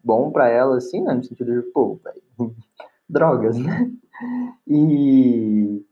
bom 0.03 0.31
para 0.31 0.49
ela, 0.49 0.77
assim, 0.77 1.01
né? 1.01 1.13
No 1.13 1.23
sentido 1.23 1.53
de, 1.53 1.61
pô, 1.71 1.99
drogas, 3.07 3.57
né? 3.57 3.91
E 4.67 5.85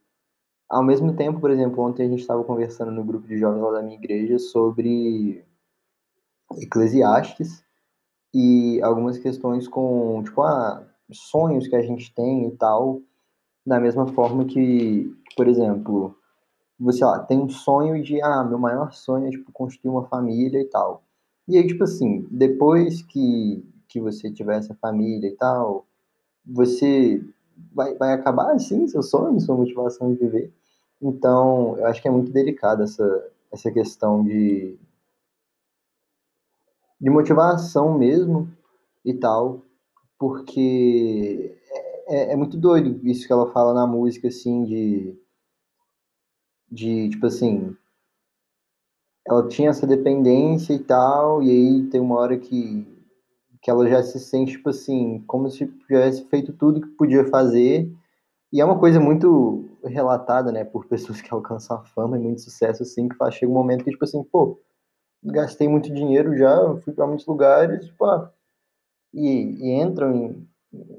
ao 0.70 0.84
mesmo 0.84 1.16
tempo, 1.16 1.40
por 1.40 1.50
exemplo, 1.50 1.84
ontem 1.84 2.06
a 2.06 2.10
gente 2.10 2.20
estava 2.20 2.44
conversando 2.44 2.92
no 2.92 3.04
grupo 3.04 3.28
de 3.28 3.38
jovens 3.38 3.62
lá 3.62 3.72
da 3.72 3.82
minha 3.82 3.98
igreja 3.98 4.38
sobre 4.38 5.46
Eclesiastes 6.58 7.64
e 8.34 8.82
algumas 8.82 9.18
questões 9.18 9.68
com, 9.68 10.22
tipo, 10.24 10.42
ah, 10.42 10.86
sonhos 11.12 11.68
que 11.68 11.76
a 11.76 11.82
gente 11.82 12.14
tem 12.14 12.48
e 12.48 12.52
tal, 12.52 13.02
da 13.66 13.80
mesma 13.80 14.08
forma 14.08 14.46
que, 14.46 15.10
por 15.36 15.48
exemplo, 15.48 16.16
você 16.80 17.04
lá, 17.04 17.20
tem 17.20 17.40
um 17.40 17.50
sonho 17.50 18.04
de, 18.04 18.22
ah, 18.22 18.44
meu 18.44 18.60
maior 18.60 18.92
sonho 18.94 19.28
é, 19.28 19.32
tipo, 19.32 19.52
construir 19.52 19.92
uma 19.92 20.06
família 20.06 20.60
e 20.62 20.66
tal. 20.66 21.04
E 21.48 21.58
aí, 21.58 21.66
tipo 21.66 21.84
assim, 21.84 22.28
depois 22.30 23.02
que, 23.02 23.64
que 23.88 24.00
você 24.00 24.32
tiver 24.32 24.58
essa 24.58 24.76
família 24.76 25.28
e 25.28 25.36
tal, 25.36 25.86
você 26.46 27.24
vai, 27.74 27.96
vai 27.96 28.14
acabar, 28.14 28.54
assim, 28.54 28.88
seu 28.88 29.02
sonho, 29.02 29.40
sua 29.40 29.56
motivação 29.56 30.14
de 30.14 30.20
viver. 30.20 30.54
Então, 31.02 31.78
eu 31.78 31.86
acho 31.88 32.02
que 32.02 32.08
é 32.08 32.12
muito 32.12 32.32
delicada 32.32 32.84
essa, 32.84 33.32
essa 33.52 33.72
questão 33.72 34.24
de, 34.24 34.78
de 37.00 37.10
motivação 37.10 37.98
mesmo 37.98 38.50
e 39.06 39.14
tal, 39.14 39.62
porque 40.18 41.56
é, 42.08 42.34
é, 42.34 42.36
muito 42.36 42.58
doido 42.58 43.00
isso 43.08 43.28
que 43.28 43.34
ela 43.34 43.52
fala 43.52 43.74
na 43.74 43.86
música, 43.86 44.28
assim, 44.28 44.64
de, 44.64 45.16
de 46.72 47.10
tipo 47.10 47.28
assim, 47.28 47.76
ela 49.28 49.48
tinha 49.48 49.70
essa 49.70 49.86
dependência 49.86 50.74
e 50.74 50.80
tal, 50.80 51.44
e 51.44 51.50
aí 51.50 51.90
tem 51.90 52.02
uma 52.02 52.16
hora 52.16 52.38
que, 52.38 52.97
que 53.62 53.70
ela 53.70 53.88
já 53.90 54.04
se 54.04 54.20
sente, 54.20 54.54
tipo 54.54 54.70
assim, 54.70 55.24
como 55.28 55.50
se 55.50 55.68
tivesse 55.88 56.24
feito 56.26 56.54
tudo 56.54 56.82
que 56.82 56.88
podia 56.90 57.26
fazer, 57.26 57.92
e 58.52 58.62
é 58.62 58.66
uma 58.66 58.80
coisa 58.80 59.00
muito 59.00 59.66
relatada, 59.84 60.52
né, 60.52 60.64
por 60.64 60.86
pessoas 60.88 61.22
que 61.22 61.34
alcançam 61.34 61.78
a 61.78 61.84
fama 61.84 62.18
e 62.18 62.22
muito 62.22 62.42
sucesso, 62.42 62.84
assim, 62.84 63.10
que 63.10 63.16
faz, 63.16 63.36
chega 63.36 63.52
um 63.52 63.56
momento 63.56 63.84
que, 63.84 63.92
tipo 63.92 64.04
assim, 64.06 64.24
pô, 64.24 64.60
gastei 65.24 65.68
muito 65.68 65.94
dinheiro 65.94 66.38
já, 66.38 66.76
fui 66.84 66.94
para 66.94 67.08
muitos 67.08 67.26
lugares, 67.26 67.86
tipo, 67.86 68.06
ah, 68.06 68.32
e, 69.14 69.70
e, 69.70 69.72
entram 69.82 70.16
em, 70.16 70.48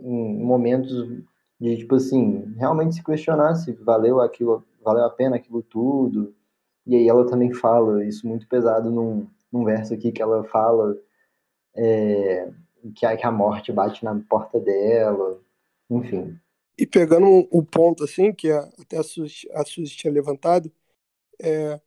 em, 0.03 0.45
momentos 0.45 0.91
de, 1.61 1.77
tipo 1.79 1.95
assim, 1.97 2.53
realmente 2.57 2.97
se 2.97 3.05
questionar 3.05 3.55
se 3.55 3.73
valeu 3.73 4.21
aquilo, 4.21 4.65
valeu 4.83 5.05
a 5.05 5.11
pena 5.11 5.37
aquilo 5.37 5.63
tudo. 5.63 6.35
E 6.87 6.97
aí 6.97 7.09
ela 7.09 7.27
também 7.27 7.53
fala 7.53 8.05
isso 8.05 8.27
muito 8.27 8.49
pesado 8.49 8.91
num, 8.91 9.27
num 9.53 9.65
verso 9.65 9.95
aqui 9.95 10.11
que 10.13 10.23
ela 10.23 10.43
fala 10.45 10.97
é, 11.79 12.51
que, 12.95 13.07
a, 13.07 13.17
que 13.17 13.25
a 13.25 13.31
morte 13.31 13.73
bate 13.73 14.05
na 14.05 14.19
porta 14.29 14.59
dela, 14.59 15.41
enfim. 15.89 16.39
E 16.77 16.87
pegando 16.87 17.49
o 17.51 17.63
ponto, 17.63 18.05
assim, 18.05 18.33
que 18.33 18.51
até 18.51 18.99
a 18.99 19.03
Suzy, 19.03 19.49
a 19.53 19.65
Suzy 19.65 19.97
tinha 19.97 20.13
levantado, 20.13 20.71
é 21.41 21.81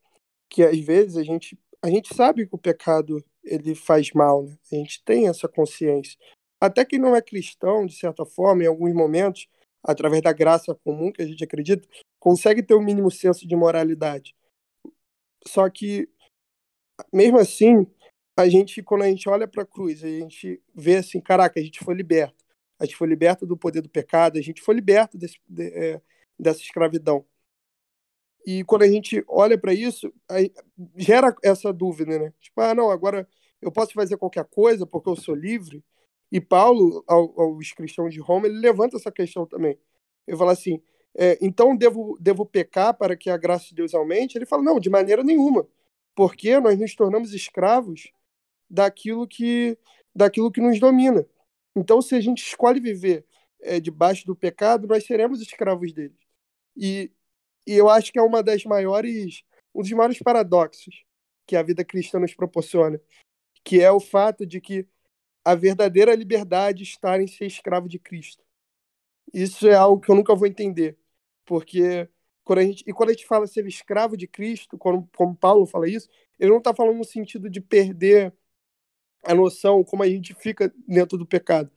que 0.49 0.63
às 0.63 0.77
vezes 0.79 1.15
a 1.15 1.23
gente 1.23 1.57
a 1.81 1.89
gente 1.89 2.13
sabe 2.13 2.45
que 2.45 2.53
o 2.53 2.59
pecado 2.59 3.23
ele 3.43 3.73
faz 3.73 4.11
mal, 4.11 4.43
né? 4.43 4.57
A 4.71 4.75
gente 4.75 5.03
tem 5.03 5.27
essa 5.27 5.47
consciência. 5.47 6.17
Até 6.59 6.85
quem 6.85 6.99
não 6.99 7.15
é 7.15 7.21
cristão, 7.21 7.87
de 7.87 7.95
certa 7.95 8.23
forma, 8.23 8.63
em 8.63 8.67
alguns 8.67 8.93
momentos, 8.93 9.47
através 9.83 10.21
da 10.21 10.31
graça 10.31 10.75
comum 10.83 11.11
que 11.11 11.23
a 11.23 11.25
gente 11.25 11.43
acredita, 11.43 11.87
consegue 12.19 12.61
ter 12.61 12.75
o 12.75 12.79
um 12.79 12.83
mínimo 12.83 13.09
senso 13.09 13.47
de 13.47 13.55
moralidade. 13.55 14.35
Só 15.47 15.67
que, 15.69 16.07
mesmo 17.11 17.39
assim, 17.39 17.87
a 18.35 18.47
gente, 18.49 18.81
quando 18.81 19.03
a 19.03 19.07
gente 19.07 19.27
olha 19.29 19.47
para 19.47 19.63
a 19.63 19.65
cruz, 19.65 20.03
a 20.03 20.07
gente 20.07 20.61
vê 20.73 20.97
assim, 20.97 21.19
caraca, 21.19 21.59
a 21.59 21.63
gente 21.63 21.83
foi 21.83 21.93
liberto. 21.93 22.45
A 22.79 22.85
gente 22.85 22.95
foi 22.95 23.07
liberto 23.07 23.45
do 23.45 23.57
poder 23.57 23.81
do 23.81 23.89
pecado, 23.89 24.37
a 24.37 24.41
gente 24.41 24.61
foi 24.61 24.75
liberto 24.75 25.17
desse, 25.17 25.37
de, 25.47 25.67
é, 25.67 26.01
dessa 26.39 26.61
escravidão. 26.61 27.25
E 28.45 28.63
quando 28.63 28.83
a 28.83 28.87
gente 28.87 29.23
olha 29.27 29.57
para 29.57 29.73
isso, 29.73 30.11
gera 30.97 31.35
essa 31.43 31.71
dúvida, 31.71 32.17
né? 32.17 32.33
Tipo, 32.39 32.61
ah, 32.61 32.73
não, 32.73 32.89
agora 32.89 33.27
eu 33.61 33.71
posso 33.71 33.93
fazer 33.93 34.17
qualquer 34.17 34.45
coisa 34.45 34.85
porque 34.85 35.09
eu 35.09 35.15
sou 35.15 35.35
livre. 35.35 35.83
E 36.31 36.41
Paulo, 36.41 37.03
ao, 37.07 37.39
aos 37.39 37.71
cristãos 37.73 38.13
de 38.13 38.19
Roma, 38.19 38.47
ele 38.47 38.57
levanta 38.57 38.97
essa 38.97 39.11
questão 39.11 39.45
também. 39.45 39.77
Ele 40.27 40.37
fala 40.37 40.53
assim: 40.53 40.81
é, 41.15 41.37
então 41.41 41.75
devo, 41.75 42.17
devo 42.19 42.45
pecar 42.45 42.93
para 42.95 43.15
que 43.15 43.29
a 43.29 43.37
graça 43.37 43.67
de 43.67 43.75
Deus 43.75 43.93
aumente? 43.93 44.37
Ele 44.37 44.45
fala: 44.45 44.63
não, 44.63 44.79
de 44.79 44.89
maneira 44.89 45.23
nenhuma. 45.23 45.67
Porque 46.15 46.59
nós 46.59 46.79
nos 46.79 46.95
tornamos 46.95 47.33
escravos 47.33 48.11
daquilo 48.71 49.27
que, 49.27 49.77
daquilo 50.15 50.51
que 50.51 50.61
nos 50.61 50.79
domina. 50.79 51.25
Então, 51.75 52.01
se 52.01 52.15
a 52.15 52.21
gente 52.21 52.43
escolhe 52.43 52.79
viver 52.79 53.25
é, 53.61 53.79
debaixo 53.79 54.25
do 54.25 54.35
pecado, 54.35 54.87
nós 54.87 55.05
seremos 55.05 55.41
escravos 55.41 55.93
dele. 55.93 56.15
E 56.75 57.11
e 57.65 57.73
eu 57.73 57.89
acho 57.89 58.11
que 58.11 58.19
é 58.19 58.21
uma 58.21 58.41
das 58.41 58.63
maiores, 58.65 59.43
um 59.73 59.81
dos 59.81 59.91
maiores 59.91 60.19
paradoxos 60.19 61.03
que 61.45 61.55
a 61.55 61.63
vida 61.63 61.83
cristã 61.83 62.19
nos 62.19 62.33
proporciona, 62.33 62.99
que 63.63 63.81
é 63.81 63.91
o 63.91 63.99
fato 63.99 64.45
de 64.45 64.61
que 64.61 64.87
a 65.45 65.55
verdadeira 65.55 66.15
liberdade 66.15 66.83
está 66.83 67.21
em 67.21 67.27
ser 67.27 67.45
escravo 67.45 67.87
de 67.89 67.99
Cristo. 67.99 68.43
Isso 69.33 69.67
é 69.67 69.75
algo 69.75 70.01
que 70.01 70.11
eu 70.11 70.15
nunca 70.15 70.35
vou 70.35 70.47
entender, 70.47 70.97
porque 71.45 72.09
quando 72.43 72.59
a 72.59 72.63
gente, 72.63 72.83
e 72.87 72.93
quando 72.93 73.09
a 73.09 73.13
gente 73.13 73.25
fala 73.27 73.47
ser 73.47 73.65
escravo 73.67 74.17
de 74.17 74.27
Cristo, 74.27 74.77
como, 74.77 75.09
como 75.15 75.35
Paulo 75.35 75.65
fala 75.65 75.89
isso, 75.89 76.09
ele 76.39 76.51
não 76.51 76.57
está 76.57 76.73
falando 76.73 76.97
no 76.97 77.05
sentido 77.05 77.49
de 77.49 77.61
perder 77.61 78.33
a 79.23 79.33
noção 79.33 79.83
como 79.83 80.03
a 80.03 80.07
gente 80.07 80.33
fica 80.33 80.73
dentro 80.87 81.17
do 81.17 81.25
pecado, 81.25 81.71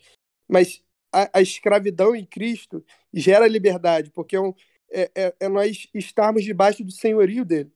mas 0.48 0.82
a, 1.12 1.38
a 1.38 1.42
escravidão 1.42 2.14
em 2.14 2.24
Cristo 2.24 2.84
gera 3.12 3.46
liberdade, 3.46 4.10
porque 4.10 4.36
é 4.36 4.40
um, 4.40 4.54
é, 4.90 5.10
é, 5.14 5.34
é 5.40 5.48
nós 5.48 5.88
estarmos 5.94 6.44
debaixo 6.44 6.84
do 6.84 6.90
senhorio 6.90 7.44
dele. 7.44 7.72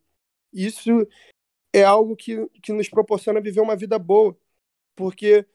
Isso 0.53 1.07
é 1.73 1.85
algo 1.85 2.17
que, 2.17 2.47
que 2.63 2.73
nos 2.73 2.89
proporciona 2.89 3.41
viver 3.41 3.61
uma 3.61 3.77
vida 3.77 3.99
boa, 3.99 4.37
porque 4.97 5.47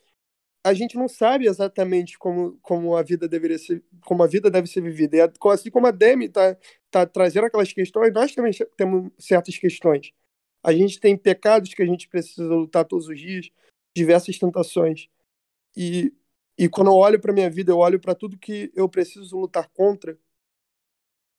a 0.63 0.73
gente 0.73 0.95
não 0.95 1.09
sabe 1.09 1.45
exatamente 1.45 2.17
como, 2.17 2.57
como 2.61 2.95
a 2.95 3.03
vida 3.03 3.27
deveria 3.27 3.57
ser, 3.57 3.83
como 4.05 4.23
a 4.23 4.27
vida 4.27 4.49
deve 4.49 4.67
ser 4.67 4.81
vivida. 4.81 5.17
E 5.17 5.49
assim 5.49 5.69
como 5.69 5.87
a 5.87 5.91
Demi 5.91 6.25
está 6.25 6.57
tá 6.89 7.05
trazendo 7.05 7.47
aquelas 7.47 7.73
questões, 7.73 8.13
nós 8.13 8.33
também 8.33 8.53
temos 8.77 9.11
certas 9.19 9.57
questões. 9.57 10.13
A 10.63 10.71
gente 10.71 10.99
tem 10.99 11.17
pecados 11.17 11.73
que 11.73 11.81
a 11.81 11.85
gente 11.85 12.07
precisa 12.07 12.47
lutar 12.47 12.85
todos 12.85 13.09
os 13.09 13.19
dias, 13.19 13.49
diversas 13.95 14.37
tentações. 14.37 15.07
E, 15.75 16.13
e 16.57 16.69
quando 16.69 16.87
eu 16.87 16.95
olho 16.95 17.19
para 17.19 17.33
minha 17.33 17.49
vida, 17.49 17.71
eu 17.71 17.77
olho 17.77 17.99
para 17.99 18.15
tudo 18.15 18.37
que 18.37 18.71
eu 18.75 18.89
preciso 18.89 19.37
lutar 19.39 19.69
contra, 19.69 20.17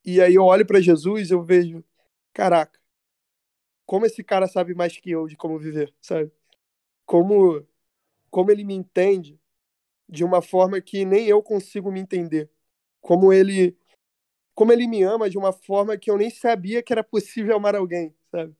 e 0.04 0.20
aí 0.20 0.34
eu 0.34 0.44
olho 0.44 0.66
para 0.66 0.80
Jesus 0.80 1.30
eu 1.30 1.42
vejo, 1.42 1.82
caraca, 2.32 2.78
como 3.87 4.04
esse 4.06 4.23
cara 4.23 4.46
sabe 4.46 4.75
mais 4.75 4.96
que 4.96 5.11
eu 5.11 5.26
de 5.26 5.37
como 5.37 5.58
viver, 5.58 5.94
sabe? 6.00 6.30
Como, 7.06 7.66
como 8.30 8.50
ele 8.50 8.64
me 8.64 8.75
entende 8.75 9.40
de 10.08 10.25
uma 10.25 10.42
forma 10.42 10.80
que 10.80 11.04
nem 11.04 11.26
eu 11.26 11.42
consigo 11.42 11.90
me 11.90 12.00
entender. 12.00 12.50
Como 13.00 13.32
ele, 13.32 13.76
como 14.54 14.73
ele 14.73 14.87
me 14.87 15.02
ama 15.02 15.30
de 15.30 15.38
uma 15.38 15.52
forma 15.52 15.96
que 15.99 16.11
eu 16.11 16.18
nem 16.18 16.30
sabia 16.30 16.82
que 16.82 16.92
era 16.92 17.04
possível 17.04 17.56
amar 17.56 17.76
alguém, 17.76 18.14
sabe? 18.30 18.54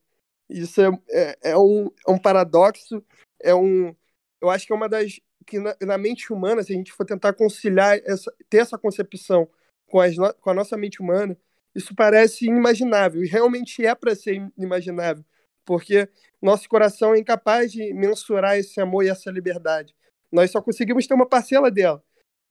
Isso 0.49 0.81
é, 0.81 0.89
é, 1.09 1.51
é 1.51 1.57
um, 1.57 1.87
é 2.07 2.11
um 2.11 2.19
paradoxo, 2.19 3.03
é 3.41 3.53
um, 3.53 3.95
eu 4.41 4.49
acho 4.49 4.65
que 4.65 4.73
é 4.73 4.75
uma 4.75 4.89
das 4.89 5.19
que 5.45 5.59
na, 5.59 5.75
na 5.81 5.97
mente 5.97 6.33
humana, 6.33 6.63
se 6.63 6.73
a 6.73 6.75
gente 6.75 6.91
for 6.91 7.05
tentar 7.05 7.33
conciliar 7.33 7.99
essa, 8.03 8.33
ter 8.49 8.57
essa 8.57 8.77
concepção 8.77 9.47
com, 9.85 9.99
as, 9.99 10.15
com 10.41 10.49
a 10.49 10.53
nossa 10.53 10.75
mente 10.75 11.01
humana, 11.01 11.37
isso 11.73 11.93
parece 11.95 12.45
inimaginável, 12.45 13.23
e 13.23 13.27
realmente 13.27 13.85
é 13.85 13.93
para 13.93 14.15
ser 14.15 14.41
inimaginável, 14.57 15.23
porque 15.65 16.09
nosso 16.41 16.67
coração 16.69 17.13
é 17.13 17.19
incapaz 17.19 17.71
de 17.71 17.93
mensurar 17.93 18.57
esse 18.57 18.79
amor 18.79 19.03
e 19.03 19.09
essa 19.09 19.29
liberdade. 19.29 19.93
Nós 20.31 20.51
só 20.51 20.61
conseguimos 20.61 21.05
ter 21.05 21.13
uma 21.13 21.27
parcela 21.27 21.69
dela, 21.69 22.03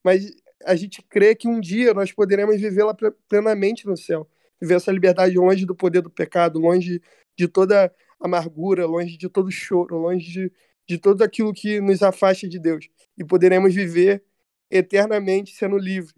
mas 0.04 0.30
a 0.64 0.74
gente 0.76 1.02
crê 1.02 1.34
que 1.34 1.48
um 1.48 1.60
dia 1.60 1.92
nós 1.94 2.12
poderemos 2.12 2.60
vivê-la 2.60 2.94
plenamente 3.28 3.86
no 3.86 3.96
céu, 3.96 4.28
viver 4.60 4.74
essa 4.74 4.92
liberdade 4.92 5.36
longe 5.36 5.66
do 5.66 5.74
poder 5.74 6.00
do 6.00 6.10
pecado, 6.10 6.58
longe 6.58 7.02
de 7.36 7.48
toda 7.48 7.92
amargura, 8.20 8.86
longe 8.86 9.16
de 9.16 9.28
todo 9.28 9.50
choro, 9.50 9.96
longe 9.98 10.30
de, 10.30 10.52
de 10.86 10.98
tudo 10.98 11.22
aquilo 11.22 11.52
que 11.52 11.80
nos 11.80 12.02
afasta 12.02 12.48
de 12.48 12.58
Deus, 12.58 12.88
e 13.16 13.24
poderemos 13.24 13.74
viver 13.74 14.24
eternamente 14.70 15.54
sendo 15.54 15.78
livre. 15.78 16.14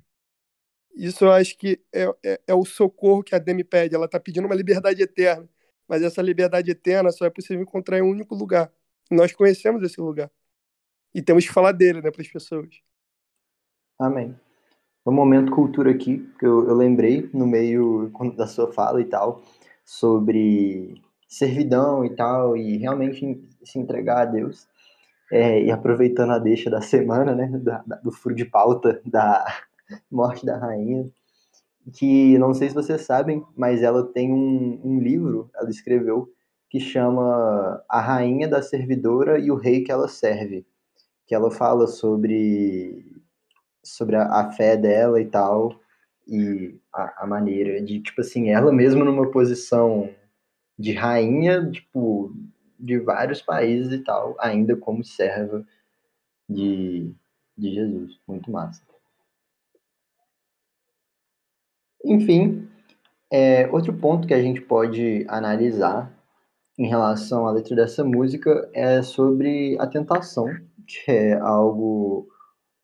Isso 0.97 1.27
eu 1.27 1.33
acho 1.33 1.59
que 1.59 1.79
é, 1.93 2.05
é, 2.25 2.41
é 2.49 2.55
o 2.55 2.65
socorro 2.65 3.23
que 3.23 3.35
a 3.35 3.39
Demi 3.39 3.63
pede. 3.63 3.95
Ela 3.95 4.07
está 4.07 4.19
pedindo 4.19 4.47
uma 4.47 4.55
liberdade 4.55 5.03
eterna, 5.03 5.49
mas 5.87 6.03
essa 6.03 6.23
liberdade 6.23 6.71
eterna 6.71 7.13
só 7.13 7.27
é 7.27 7.31
possível 7.31 7.63
encontrar 7.63 7.99
em 7.99 8.03
um 8.03 8.11
único 8.11 8.35
lugar. 8.35 8.73
Nós 9.11 9.33
conhecemos 9.33 9.83
esse 9.83 10.01
lugar. 10.01 10.31
E 11.15 11.23
temos 11.23 11.47
que 11.47 11.53
falar 11.53 11.73
dele 11.73 12.01
né, 12.01 12.11
para 12.11 12.23
as 12.23 12.29
pessoas. 12.29 12.81
Amém. 13.99 14.35
Um 15.07 15.13
momento 15.13 15.53
cultura 15.53 15.91
aqui, 15.91 16.29
que 16.39 16.47
eu, 16.47 16.67
eu 16.69 16.75
lembrei 16.75 17.31
no 17.33 17.47
meio 17.47 18.11
da 18.35 18.47
sua 18.47 18.73
fala 18.73 19.01
e 19.01 19.05
tal, 19.05 19.43
sobre 19.85 21.01
servidão 21.29 22.05
e 22.05 22.15
tal, 22.15 22.57
e 22.57 22.77
realmente 22.79 23.49
se 23.65 23.79
entregar 23.79 24.23
a 24.23 24.25
Deus. 24.25 24.69
É, 25.31 25.61
e 25.61 25.73
aproveitando 25.73 26.31
a 26.33 26.39
deixa 26.39 26.71
da 26.71 26.81
semana, 26.81 27.35
né, 27.35 27.49
da, 27.59 27.83
da, 27.85 27.97
do 27.97 28.13
furo 28.13 28.35
de 28.35 28.45
pauta 28.45 29.01
da 29.05 29.45
morte 30.11 30.47
da 30.47 30.57
rainha, 30.57 31.11
que 31.93 32.39
não 32.39 32.55
sei 32.55 32.69
se 32.69 32.75
vocês 32.75 33.01
sabem, 33.03 33.45
mas 33.57 33.83
ela 33.83 34.05
tem 34.05 34.33
um, 34.33 34.81
um 34.85 35.01
livro, 35.01 35.51
ela 35.55 35.69
escreveu, 35.69 36.29
que 36.69 36.81
chama 36.81 37.83
A 37.89 38.01
Rainha 38.01 38.49
da 38.49 38.61
Servidora 38.63 39.39
e 39.39 39.51
o 39.51 39.57
Rei 39.57 39.83
que 39.83 39.93
ela 39.93 40.09
serve, 40.09 40.67
que 41.27 41.35
ela 41.35 41.51
fala 41.51 41.87
sobre, 41.87 43.05
sobre 43.83 44.17
a, 44.17 44.27
a 44.41 44.53
fé 44.53 44.77
dela 44.77 45.21
e 45.21 45.27
tal, 45.27 45.81
e 46.27 46.77
a, 46.93 47.25
a 47.25 47.27
maneira 47.27 47.81
de, 47.81 48.01
tipo 48.01 48.21
assim, 48.21 48.51
ela 48.51 48.73
mesma 48.73 49.05
numa 49.05 49.31
posição 49.31 50.11
de 50.79 50.93
rainha, 50.93 51.71
tipo, 51.71 52.35
de 52.79 52.99
vários 52.99 53.41
países 53.41 53.93
e 53.93 53.99
tal, 53.99 54.37
ainda 54.39 54.77
como 54.77 55.05
serva 55.05 55.65
de, 56.49 57.13
de 57.57 57.75
Jesus. 57.75 58.21
Muito 58.27 58.51
massa. 58.51 58.83
Enfim, 62.05 62.69
é, 63.31 63.67
outro 63.69 63.93
ponto 63.93 64.29
que 64.29 64.35
a 64.35 64.41
gente 64.41 64.61
pode 64.61 65.25
analisar 65.29 66.13
em 66.79 66.87
relação 66.87 67.47
à 67.47 67.51
letra 67.51 67.75
dessa 67.75 68.05
música 68.05 68.69
é 68.73 69.03
sobre 69.03 69.77
a 69.81 69.87
tentação, 69.87 70.47
que 70.87 71.11
é 71.11 71.35
algo 71.35 72.29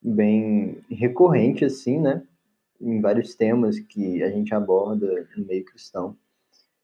bem 0.02 0.82
recorrente, 0.90 1.64
assim, 1.64 2.00
né? 2.00 2.22
Em 2.80 3.00
vários 3.00 3.34
temas 3.36 3.78
que 3.78 4.22
a 4.22 4.30
gente 4.30 4.52
aborda 4.52 5.28
no 5.36 5.46
meio 5.46 5.64
cristão. 5.64 6.16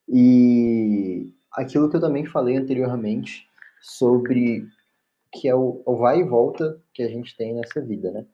E 0.08 1.32
aquilo 1.52 1.90
que 1.90 1.96
eu 1.96 2.00
também 2.00 2.24
falei 2.24 2.56
anteriormente 2.56 3.46
sobre 3.80 4.66
que 5.32 5.48
é 5.48 5.54
o, 5.54 5.82
o 5.84 5.96
vai 5.96 6.20
e 6.20 6.24
volta 6.24 6.80
que 6.94 7.02
a 7.02 7.08
gente 7.08 7.36
tem 7.36 7.54
nessa 7.54 7.80
vida, 7.80 8.10
né? 8.10 8.24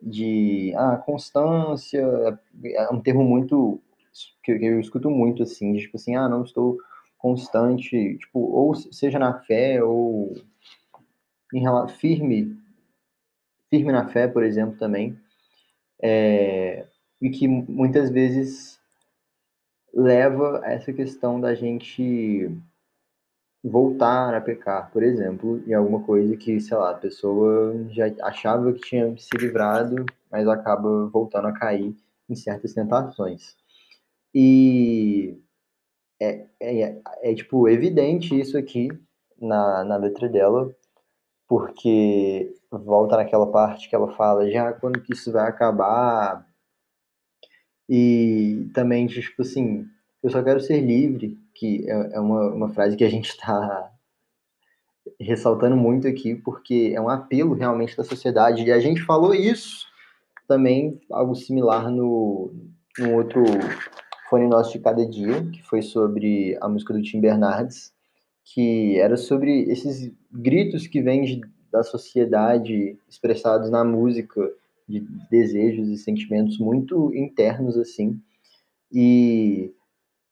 De 0.00 0.72
ah, 0.76 0.96
constância, 0.96 2.00
é 2.64 2.88
um 2.90 3.00
termo 3.00 3.24
muito 3.24 3.80
que 4.44 4.52
eu 4.52 4.78
escuto 4.78 5.10
muito 5.10 5.42
assim, 5.42 5.72
de, 5.72 5.80
tipo 5.80 5.96
assim, 5.96 6.14
ah, 6.14 6.28
não 6.28 6.44
estou 6.44 6.78
constante, 7.18 8.16
tipo, 8.18 8.38
ou 8.38 8.74
seja 8.74 9.18
na 9.18 9.40
fé 9.40 9.82
ou 9.82 10.34
em 11.52 11.64
firme, 11.88 12.56
firme 13.70 13.92
na 13.92 14.08
fé, 14.08 14.28
por 14.28 14.44
exemplo, 14.44 14.76
também, 14.78 15.18
é, 16.02 16.86
e 17.20 17.30
que 17.30 17.48
muitas 17.48 18.10
vezes 18.10 18.73
leva 19.94 20.60
a 20.64 20.72
essa 20.72 20.92
questão 20.92 21.40
da 21.40 21.54
gente 21.54 22.50
voltar 23.62 24.34
a 24.34 24.40
pecar, 24.40 24.90
por 24.90 25.02
exemplo, 25.02 25.62
em 25.66 25.72
alguma 25.72 26.02
coisa 26.02 26.36
que, 26.36 26.60
sei 26.60 26.76
lá, 26.76 26.90
a 26.90 26.98
pessoa 26.98 27.74
já 27.90 28.06
achava 28.22 28.72
que 28.72 28.80
tinha 28.80 29.16
se 29.16 29.34
livrado, 29.38 30.04
mas 30.30 30.46
acaba 30.46 31.06
voltando 31.06 31.48
a 31.48 31.52
cair 31.52 31.96
em 32.28 32.34
certas 32.34 32.74
tentações. 32.74 33.56
E 34.34 35.38
é, 36.20 36.46
é, 36.60 36.82
é, 36.82 37.02
é 37.22 37.34
tipo, 37.34 37.68
evidente 37.68 38.38
isso 38.38 38.58
aqui 38.58 38.88
na, 39.40 39.84
na 39.84 39.96
letra 39.96 40.28
dela, 40.28 40.74
porque 41.48 42.54
volta 42.70 43.16
naquela 43.16 43.50
parte 43.50 43.88
que 43.88 43.94
ela 43.94 44.14
fala 44.16 44.50
já 44.50 44.72
quando 44.72 45.00
que 45.00 45.12
isso 45.14 45.32
vai 45.32 45.48
acabar, 45.48 46.46
e 47.88 48.70
também, 48.72 49.06
tipo 49.06 49.42
assim, 49.42 49.86
eu 50.22 50.30
só 50.30 50.42
quero 50.42 50.60
ser 50.60 50.80
livre, 50.80 51.38
que 51.54 51.88
é, 51.88 52.16
é 52.16 52.20
uma, 52.20 52.52
uma 52.52 52.68
frase 52.70 52.96
que 52.96 53.04
a 53.04 53.10
gente 53.10 53.28
está 53.28 53.90
ressaltando 55.20 55.76
muito 55.76 56.08
aqui, 56.08 56.34
porque 56.34 56.92
é 56.94 57.00
um 57.00 57.08
apelo 57.08 57.54
realmente 57.54 57.96
da 57.96 58.04
sociedade. 58.04 58.64
E 58.64 58.72
a 58.72 58.80
gente 58.80 59.02
falou 59.02 59.34
isso 59.34 59.86
também, 60.48 61.00
algo 61.10 61.34
similar 61.34 61.90
no, 61.90 62.52
no 62.98 63.14
outro 63.14 63.42
Fone 64.28 64.48
Nosso 64.48 64.72
de 64.72 64.78
Cada 64.78 65.06
Dia, 65.06 65.44
que 65.50 65.62
foi 65.62 65.82
sobre 65.82 66.56
a 66.60 66.68
música 66.68 66.92
do 66.92 67.02
Tim 67.02 67.20
Bernardes, 67.20 67.92
que 68.44 68.98
era 68.98 69.16
sobre 69.16 69.62
esses 69.70 70.12
gritos 70.32 70.86
que 70.86 71.00
vêm 71.00 71.40
da 71.70 71.82
sociedade 71.82 72.98
expressados 73.08 73.70
na 73.70 73.84
música, 73.84 74.52
de 74.88 75.00
desejos 75.30 75.88
e 75.88 75.96
sentimentos 75.96 76.58
muito 76.58 77.12
internos, 77.14 77.76
assim. 77.76 78.20
E 78.92 79.72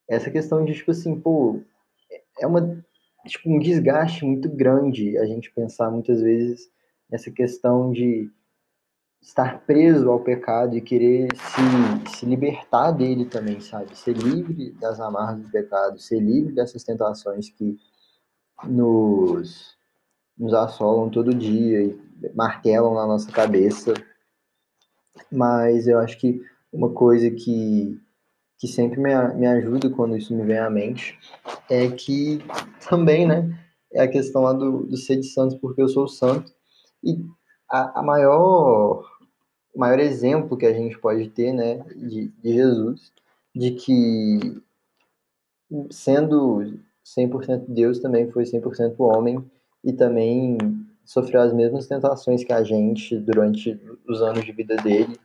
essa 0.08 0.30
questão 0.30 0.64
de, 0.64 0.74
tipo 0.74 0.90
assim, 0.90 1.18
pô, 1.18 1.60
é 2.38 2.46
uma, 2.46 2.84
tipo, 3.26 3.50
um 3.50 3.58
desgaste 3.58 4.24
muito 4.24 4.48
grande 4.48 5.16
a 5.18 5.26
gente 5.26 5.52
pensar 5.52 5.90
muitas 5.90 6.20
vezes 6.20 6.70
nessa 7.10 7.30
questão 7.30 7.90
de 7.92 8.30
estar 9.20 9.60
preso 9.64 10.10
ao 10.10 10.20
pecado 10.20 10.76
e 10.76 10.80
querer 10.80 11.28
se, 11.36 12.18
se 12.18 12.26
libertar 12.26 12.90
dele 12.90 13.24
também, 13.24 13.60
sabe? 13.60 13.96
Ser 13.96 14.16
livre 14.16 14.72
das 14.72 14.98
amarras 15.00 15.40
do 15.40 15.50
pecado, 15.50 15.98
ser 16.00 16.18
livre 16.18 16.52
dessas 16.52 16.82
tentações 16.82 17.48
que 17.48 17.78
nos, 18.64 19.76
nos 20.36 20.52
assolam 20.52 21.08
todo 21.08 21.32
dia 21.32 21.84
e 21.84 21.98
martelam 22.34 22.94
na 22.94 23.06
nossa 23.06 23.30
cabeça 23.30 23.94
mas 25.30 25.86
eu 25.86 25.98
acho 25.98 26.18
que 26.18 26.42
uma 26.72 26.90
coisa 26.90 27.30
que, 27.30 28.00
que 28.58 28.66
sempre 28.66 29.00
me, 29.00 29.10
me 29.34 29.46
ajuda 29.46 29.90
quando 29.90 30.16
isso 30.16 30.34
me 30.34 30.44
vem 30.44 30.58
à 30.58 30.70
mente 30.70 31.18
é 31.70 31.88
que 31.88 32.40
também, 32.88 33.26
né, 33.26 33.58
é 33.92 34.02
a 34.02 34.08
questão 34.08 34.42
lá 34.42 34.52
do, 34.52 34.84
do 34.84 34.96
ser 34.96 35.16
de 35.16 35.26
santos 35.26 35.56
porque 35.56 35.82
eu 35.82 35.88
sou 35.88 36.08
santo. 36.08 36.52
E 37.04 37.24
a, 37.70 38.00
a 38.00 38.02
maior, 38.02 39.04
maior 39.76 39.98
exemplo 40.00 40.56
que 40.56 40.66
a 40.66 40.72
gente 40.72 40.98
pode 40.98 41.28
ter, 41.28 41.52
né, 41.52 41.78
de, 41.96 42.28
de 42.28 42.52
Jesus, 42.52 43.12
de 43.54 43.72
que 43.72 44.62
sendo 45.90 46.78
100% 47.04 47.64
Deus 47.68 47.98
também 47.98 48.30
foi 48.30 48.44
100% 48.44 48.94
homem 48.98 49.44
e 49.84 49.92
também 49.92 50.56
sofreu 51.04 51.40
as 51.40 51.52
mesmas 51.52 51.86
tentações 51.86 52.44
que 52.44 52.52
a 52.52 52.62
gente 52.62 53.18
durante 53.18 53.80
os 54.06 54.22
anos 54.22 54.44
de 54.44 54.52
vida 54.52 54.76
dele. 54.76 55.18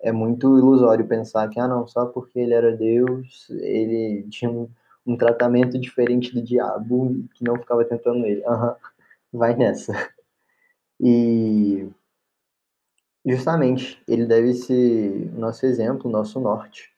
É 0.00 0.12
muito 0.12 0.58
ilusório 0.58 1.06
pensar 1.06 1.48
que, 1.48 1.58
ah, 1.58 1.68
não, 1.68 1.86
só 1.86 2.06
porque 2.06 2.38
ele 2.38 2.52
era 2.52 2.76
Deus, 2.76 3.48
ele 3.50 4.26
tinha 4.28 4.50
um, 4.50 4.68
um 5.06 5.16
tratamento 5.16 5.78
diferente 5.78 6.34
do 6.34 6.42
diabo 6.42 7.24
que 7.34 7.44
não 7.44 7.56
ficava 7.56 7.84
tentando 7.84 8.24
ele. 8.26 8.42
Uhum, 8.46 8.74
vai 9.32 9.54
nessa. 9.56 9.92
E 11.00 11.88
justamente, 13.26 14.00
ele 14.06 14.26
deve 14.26 14.54
ser 14.54 15.32
nosso 15.34 15.66
exemplo, 15.66 16.10
nosso 16.10 16.38
norte. 16.38 16.92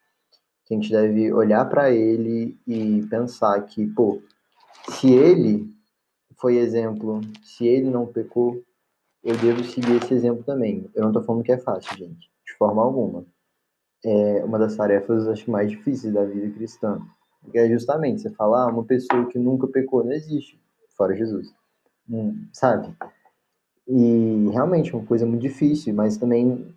A 0.69 0.73
gente 0.73 0.91
deve 0.91 1.31
olhar 1.31 1.63
para 1.65 1.91
ele 1.91 2.57
e 2.67 3.05
pensar 3.09 3.61
que, 3.61 3.87
pô, 3.87 4.21
se 4.89 5.11
ele 5.11 5.76
foi 6.37 6.57
exemplo, 6.57 7.21
se 7.43 7.67
ele 7.67 7.89
não 7.89 8.05
pecou, 8.05 8.61
eu 9.23 9.35
devo 9.37 9.63
seguir 9.63 10.01
esse 10.01 10.13
exemplo 10.13 10.43
também. 10.43 10.89
Eu 10.95 11.01
não 11.01 11.09
estou 11.09 11.23
falando 11.23 11.43
que 11.43 11.51
é 11.51 11.57
fácil, 11.57 11.97
gente, 11.97 12.31
de 12.45 12.53
forma 12.57 12.81
alguma. 12.81 13.25
É 14.05 14.43
uma 14.45 14.59
das 14.59 14.75
tarefas, 14.75 15.27
acho 15.27 15.49
mais 15.49 15.69
difíceis 15.69 16.13
da 16.13 16.23
vida 16.23 16.49
cristã. 16.55 17.01
Porque 17.41 17.57
é 17.57 17.67
justamente 17.67 18.21
você 18.21 18.29
falar, 18.29 18.63
ah, 18.63 18.67
uma 18.67 18.83
pessoa 18.83 19.25
que 19.25 19.39
nunca 19.39 19.67
pecou 19.67 20.03
não 20.03 20.11
existe, 20.11 20.61
fora 20.95 21.15
Jesus. 21.15 21.53
Hum, 22.09 22.47
sabe? 22.53 22.93
E 23.87 24.49
realmente 24.51 24.93
é 24.93 24.97
uma 24.97 25.05
coisa 25.05 25.25
muito 25.25 25.41
difícil, 25.41 25.93
mas 25.93 26.17
também 26.17 26.73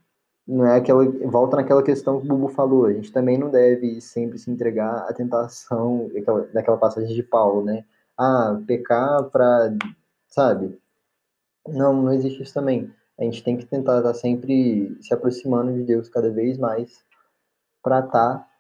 não 0.47 0.67
é 0.67 0.77
aquela 0.77 1.05
volta 1.05 1.57
naquela 1.57 1.83
questão 1.83 2.21
que 2.21 2.27
o 2.27 2.29
Bubu 2.29 2.49
falou, 2.49 2.87
a 2.87 2.93
gente 2.93 3.13
também 3.13 3.39
não 3.39 3.51
deve 3.51 4.01
sempre 4.01 4.39
se 4.39 4.51
entregar 4.51 5.09
à 5.09 5.13
tentação 5.13 6.11
daquela 6.53 6.77
passagem 6.77 7.15
de 7.15 7.23
Paulo, 7.23 7.65
né? 7.65 7.85
Ah, 8.23 8.61
pecar 8.67 9.31
para, 9.31 9.75
sabe? 10.29 10.79
Não, 11.67 12.03
não 12.03 12.13
existe 12.13 12.43
isso 12.43 12.53
também. 12.53 12.95
A 13.19 13.25
gente 13.25 13.43
tem 13.43 13.57
que 13.57 13.65
tentar 13.65 13.97
estar 13.97 14.13
sempre 14.13 14.95
se 15.01 15.15
aproximando 15.15 15.73
de 15.73 15.85
Deus 15.85 16.07
cada 16.11 16.31
vez 16.31 16.59
mais 16.59 17.03
para 17.83 18.01
estar 18.01 18.41
tá 18.41 18.51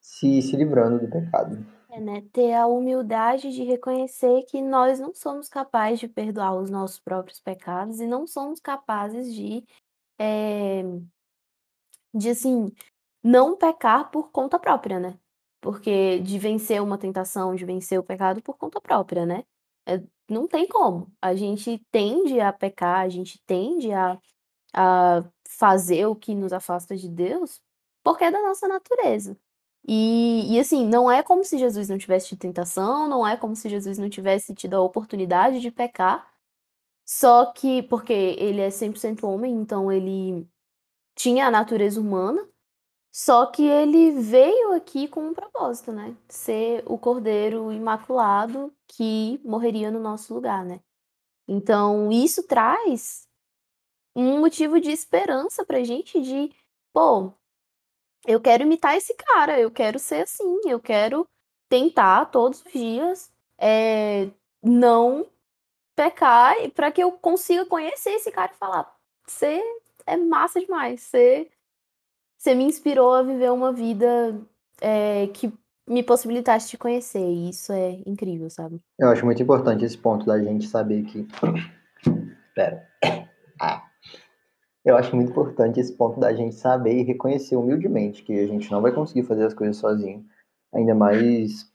se, 0.00 0.42
se 0.42 0.56
livrando 0.56 0.98
do 0.98 1.08
pecado. 1.08 1.64
É, 1.92 2.00
né? 2.00 2.24
Ter 2.32 2.54
a 2.54 2.66
humildade 2.66 3.52
de 3.52 3.62
reconhecer 3.62 4.42
que 4.48 4.60
nós 4.60 4.98
não 4.98 5.14
somos 5.14 5.48
capazes 5.48 6.00
de 6.00 6.08
perdoar 6.08 6.56
os 6.56 6.68
nossos 6.68 6.98
próprios 6.98 7.38
pecados 7.38 8.00
e 8.00 8.06
não 8.08 8.26
somos 8.26 8.58
capazes 8.58 9.32
de, 9.32 9.64
é, 10.18 10.82
de 12.12 12.30
assim, 12.30 12.72
não 13.22 13.56
pecar 13.56 14.10
por 14.10 14.32
conta 14.32 14.58
própria, 14.58 14.98
né? 14.98 15.16
Porque 15.66 16.20
de 16.20 16.38
vencer 16.38 16.80
uma 16.82 16.98
tentação, 16.98 17.56
de 17.56 17.64
vencer 17.64 17.98
o 17.98 18.04
pecado 18.04 18.40
por 18.42 18.56
conta 18.56 18.80
própria, 18.80 19.26
né? 19.26 19.44
É, 19.86 20.00
não 20.30 20.46
tem 20.48 20.68
como. 20.68 21.12
A 21.20 21.34
gente 21.34 21.82
tende 21.90 22.40
a 22.40 22.52
pecar, 22.52 23.00
a 23.00 23.08
gente 23.08 23.42
tende 23.46 23.92
a, 23.92 24.18
a 24.74 25.24
fazer 25.48 26.06
o 26.06 26.16
que 26.16 26.34
nos 26.36 26.52
afasta 26.52 26.96
de 26.96 27.08
Deus 27.08 27.60
porque 28.04 28.22
é 28.24 28.30
da 28.30 28.40
nossa 28.40 28.68
natureza. 28.68 29.36
E, 29.88 30.54
e 30.54 30.60
assim, 30.60 30.86
não 30.86 31.10
é 31.10 31.24
como 31.24 31.44
se 31.44 31.58
Jesus 31.58 31.88
não 31.88 31.98
tivesse 31.98 32.28
tido 32.28 32.38
tentação, 32.40 33.08
não 33.08 33.26
é 33.26 33.36
como 33.36 33.56
se 33.56 33.68
Jesus 33.68 33.98
não 33.98 34.08
tivesse 34.08 34.54
tido 34.54 34.74
a 34.74 34.80
oportunidade 34.80 35.60
de 35.60 35.72
pecar, 35.72 36.32
só 37.04 37.46
que, 37.52 37.82
porque 37.84 38.12
ele 38.12 38.60
é 38.60 38.70
100% 38.70 39.24
homem, 39.24 39.54
então 39.54 39.90
ele 39.90 40.48
tinha 41.16 41.48
a 41.48 41.50
natureza 41.50 42.00
humana, 42.00 42.48
só 43.18 43.46
que 43.46 43.62
ele 43.66 44.10
veio 44.10 44.74
aqui 44.74 45.08
com 45.08 45.28
um 45.28 45.32
propósito, 45.32 45.90
né? 45.90 46.14
Ser 46.28 46.82
o 46.84 46.98
cordeiro 46.98 47.72
imaculado 47.72 48.70
que 48.86 49.40
morreria 49.42 49.90
no 49.90 49.98
nosso 49.98 50.34
lugar, 50.34 50.62
né? 50.66 50.80
Então, 51.48 52.12
isso 52.12 52.42
traz 52.46 53.26
um 54.14 54.38
motivo 54.40 54.78
de 54.78 54.90
esperança 54.90 55.64
pra 55.64 55.82
gente 55.82 56.20
de, 56.20 56.54
pô, 56.92 57.32
eu 58.26 58.38
quero 58.38 58.64
imitar 58.64 58.94
esse 58.94 59.14
cara, 59.14 59.58
eu 59.58 59.70
quero 59.70 59.98
ser 59.98 60.24
assim, 60.24 60.60
eu 60.66 60.78
quero 60.78 61.26
tentar 61.70 62.26
todos 62.26 62.62
os 62.66 62.70
dias 62.70 63.32
é, 63.58 64.30
não 64.62 65.26
pecar 65.96 66.54
para 66.72 66.92
que 66.92 67.02
eu 67.02 67.12
consiga 67.12 67.64
conhecer 67.64 68.10
esse 68.10 68.30
cara 68.30 68.52
e 68.52 68.58
falar: 68.58 68.94
você 69.26 69.62
é 70.04 70.18
massa 70.18 70.60
demais, 70.60 71.00
você, 71.00 71.50
você 72.46 72.54
me 72.54 72.64
inspirou 72.64 73.12
a 73.12 73.24
viver 73.24 73.50
uma 73.50 73.72
vida 73.72 74.40
é, 74.80 75.26
que 75.28 75.52
me 75.88 76.00
possibilitasse 76.00 76.68
te 76.68 76.78
conhecer, 76.78 77.18
e 77.18 77.50
isso 77.50 77.72
é 77.72 78.00
incrível, 78.06 78.48
sabe? 78.48 78.80
Eu 78.96 79.08
acho 79.08 79.24
muito 79.24 79.42
importante 79.42 79.84
esse 79.84 79.98
ponto 79.98 80.24
da 80.24 80.40
gente 80.40 80.68
saber 80.68 81.02
que. 81.04 81.26
Pera. 82.54 82.86
Ah. 83.58 83.82
Eu 84.84 84.98
acho 84.98 85.16
muito 85.16 85.30
importante 85.30 85.80
esse 85.80 85.96
ponto 85.96 86.20
da 86.20 86.30
gente 86.34 86.54
saber 86.54 87.00
e 87.00 87.02
reconhecer 87.02 87.56
humildemente 87.56 88.22
que 88.22 88.38
a 88.38 88.46
gente 88.46 88.70
não 88.70 88.82
vai 88.82 88.92
conseguir 88.92 89.22
fazer 89.22 89.46
as 89.46 89.54
coisas 89.54 89.78
sozinho. 89.78 90.22
Ainda 90.74 90.94
mais 90.94 91.72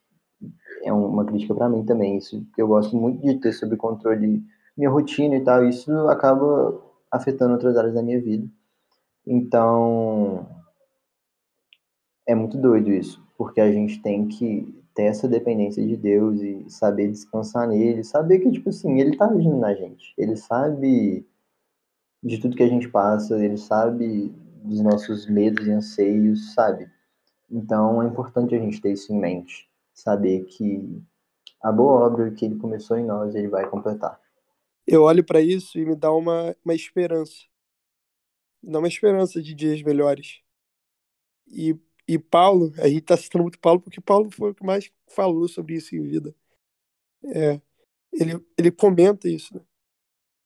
é 0.83 0.93
uma 0.93 1.25
crítica 1.25 1.55
para 1.55 1.67
mim 1.67 1.83
também 1.83 2.19
isso, 2.19 2.45
eu 2.55 2.67
gosto 2.67 2.95
muito 2.95 3.19
de 3.25 3.33
ter 3.39 3.51
sob 3.51 3.75
controle 3.77 4.43
minha 4.77 4.91
rotina 4.91 5.35
e 5.37 5.43
tal, 5.43 5.65
isso 5.65 5.91
acaba 6.07 6.79
afetando 7.09 7.53
outras 7.53 7.75
áreas 7.75 7.95
da 7.95 8.03
minha 8.03 8.21
vida. 8.21 8.47
Então, 9.25 10.47
é 12.27 12.35
muito 12.35 12.57
doido 12.57 12.91
isso, 12.91 13.23
porque 13.37 13.59
a 13.61 13.71
gente 13.71 14.01
tem 14.01 14.27
que 14.27 14.81
ter 14.93 15.03
essa 15.03 15.27
dependência 15.27 15.85
de 15.85 15.95
Deus 15.95 16.41
e 16.41 16.69
saber 16.69 17.09
descansar 17.09 17.67
nele, 17.67 18.03
saber 18.03 18.39
que, 18.39 18.51
tipo 18.51 18.69
assim, 18.69 18.99
ele 18.99 19.17
tá 19.17 19.25
agindo 19.25 19.57
na 19.57 19.73
gente, 19.73 20.13
ele 20.17 20.35
sabe 20.35 21.25
de 22.23 22.39
tudo 22.39 22.55
que 22.55 22.63
a 22.63 22.67
gente 22.67 22.89
passa, 22.89 23.43
ele 23.43 23.57
sabe 23.57 24.33
dos 24.63 24.81
nossos 24.81 25.27
medos 25.27 25.65
e 25.65 25.71
anseios, 25.71 26.53
sabe? 26.53 26.89
Então 27.49 28.01
é 28.01 28.07
importante 28.07 28.55
a 28.55 28.59
gente 28.59 28.79
ter 28.79 28.93
isso 28.93 29.11
em 29.11 29.19
mente, 29.19 29.69
saber 29.93 30.45
que 30.45 31.01
a 31.61 31.71
boa 31.71 32.05
obra 32.05 32.31
que 32.31 32.45
ele 32.45 32.55
começou 32.55 32.97
em 32.97 33.05
nós, 33.05 33.35
ele 33.35 33.47
vai 33.47 33.69
completar. 33.69 34.19
Eu 34.85 35.03
olho 35.03 35.23
para 35.23 35.41
isso 35.41 35.77
e 35.77 35.85
me 35.85 35.95
dá 35.95 36.11
uma, 36.11 36.55
uma 36.65 36.73
esperança. 36.73 37.45
Dá 38.63 38.79
uma 38.79 38.87
esperança 38.87 39.41
de 39.41 39.53
dias 39.53 39.81
melhores. 39.81 40.41
E, 41.47 41.75
e 42.13 42.19
Paulo, 42.19 42.73
a 42.77 42.89
gente 42.89 43.03
está 43.03 43.15
citando 43.15 43.43
muito 43.43 43.57
Paulo 43.57 43.79
porque 43.79 44.01
Paulo 44.01 44.29
foi 44.29 44.51
o 44.51 44.53
que 44.53 44.65
mais 44.65 44.91
falou 45.07 45.47
sobre 45.47 45.75
isso 45.75 45.95
em 45.95 46.01
vida. 46.01 46.35
É, 47.23 47.61
ele, 48.11 48.45
ele 48.57 48.69
comenta 48.69 49.29
isso, 49.29 49.55
né? 49.55 49.61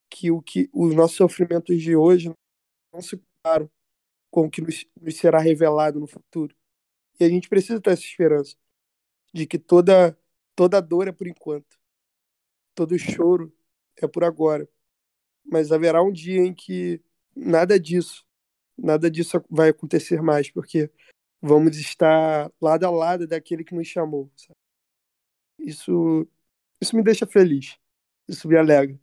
que, 0.08 0.30
o 0.30 0.40
que 0.40 0.70
os 0.72 0.94
nossos 0.94 1.16
sofrimentos 1.16 1.82
de 1.82 1.96
hoje 1.96 2.32
não 2.92 3.02
se 3.02 3.16
comparam 3.16 3.68
com 4.30 4.46
o 4.46 4.50
que 4.50 4.60
nos, 4.60 4.86
nos 5.00 5.16
será 5.16 5.40
revelado 5.40 5.98
no 5.98 6.06
futuro. 6.06 6.54
E 7.18 7.24
a 7.24 7.28
gente 7.28 7.48
precisa 7.48 7.80
ter 7.80 7.90
essa 7.90 8.02
esperança 8.02 8.56
de 9.34 9.44
que 9.44 9.58
toda, 9.58 10.16
toda 10.54 10.80
dor 10.80 11.08
é 11.08 11.12
por 11.12 11.26
enquanto, 11.26 11.76
todo 12.76 12.96
choro 12.96 13.52
é 13.96 14.06
por 14.06 14.22
agora. 14.22 14.68
Mas 15.44 15.72
haverá 15.72 16.00
um 16.00 16.12
dia 16.12 16.42
em 16.42 16.54
que 16.54 17.02
nada 17.34 17.80
disso, 17.80 18.24
nada 18.78 19.10
disso 19.10 19.44
vai 19.50 19.70
acontecer 19.70 20.22
mais, 20.22 20.48
porque 20.48 20.90
vamos 21.46 21.76
estar 21.78 22.50
lado 22.60 22.84
a 22.84 22.90
lado 22.90 23.26
daquele 23.26 23.64
que 23.64 23.74
nos 23.74 23.86
chamou. 23.88 24.30
Sabe? 24.36 24.56
Isso, 25.58 26.26
isso 26.80 26.96
me 26.96 27.02
deixa 27.02 27.26
feliz, 27.26 27.76
isso 28.28 28.48
me 28.48 28.56
alegra 28.56 28.98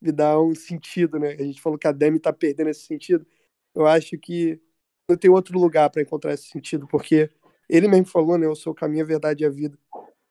me 0.00 0.12
dá 0.12 0.40
um 0.40 0.54
sentido, 0.54 1.18
né? 1.18 1.32
A 1.32 1.42
gente 1.42 1.60
falou 1.60 1.78
que 1.78 1.86
a 1.86 1.92
Demi 1.92 2.18
tá 2.18 2.32
perdendo 2.32 2.70
esse 2.70 2.86
sentido. 2.86 3.26
Eu 3.74 3.86
acho 3.86 4.18
que 4.18 4.60
não 5.08 5.16
tem 5.16 5.30
outro 5.30 5.58
lugar 5.58 5.90
para 5.90 6.02
encontrar 6.02 6.32
esse 6.34 6.48
sentido, 6.48 6.86
porque 6.88 7.30
ele 7.68 7.88
mesmo 7.88 8.06
falou, 8.06 8.38
né? 8.38 8.46
Eu 8.46 8.56
sou 8.56 8.72
o 8.72 8.76
caminho, 8.76 9.04
a 9.04 9.06
verdade 9.06 9.44
e 9.44 9.46
a 9.46 9.50
vida. 9.50 9.78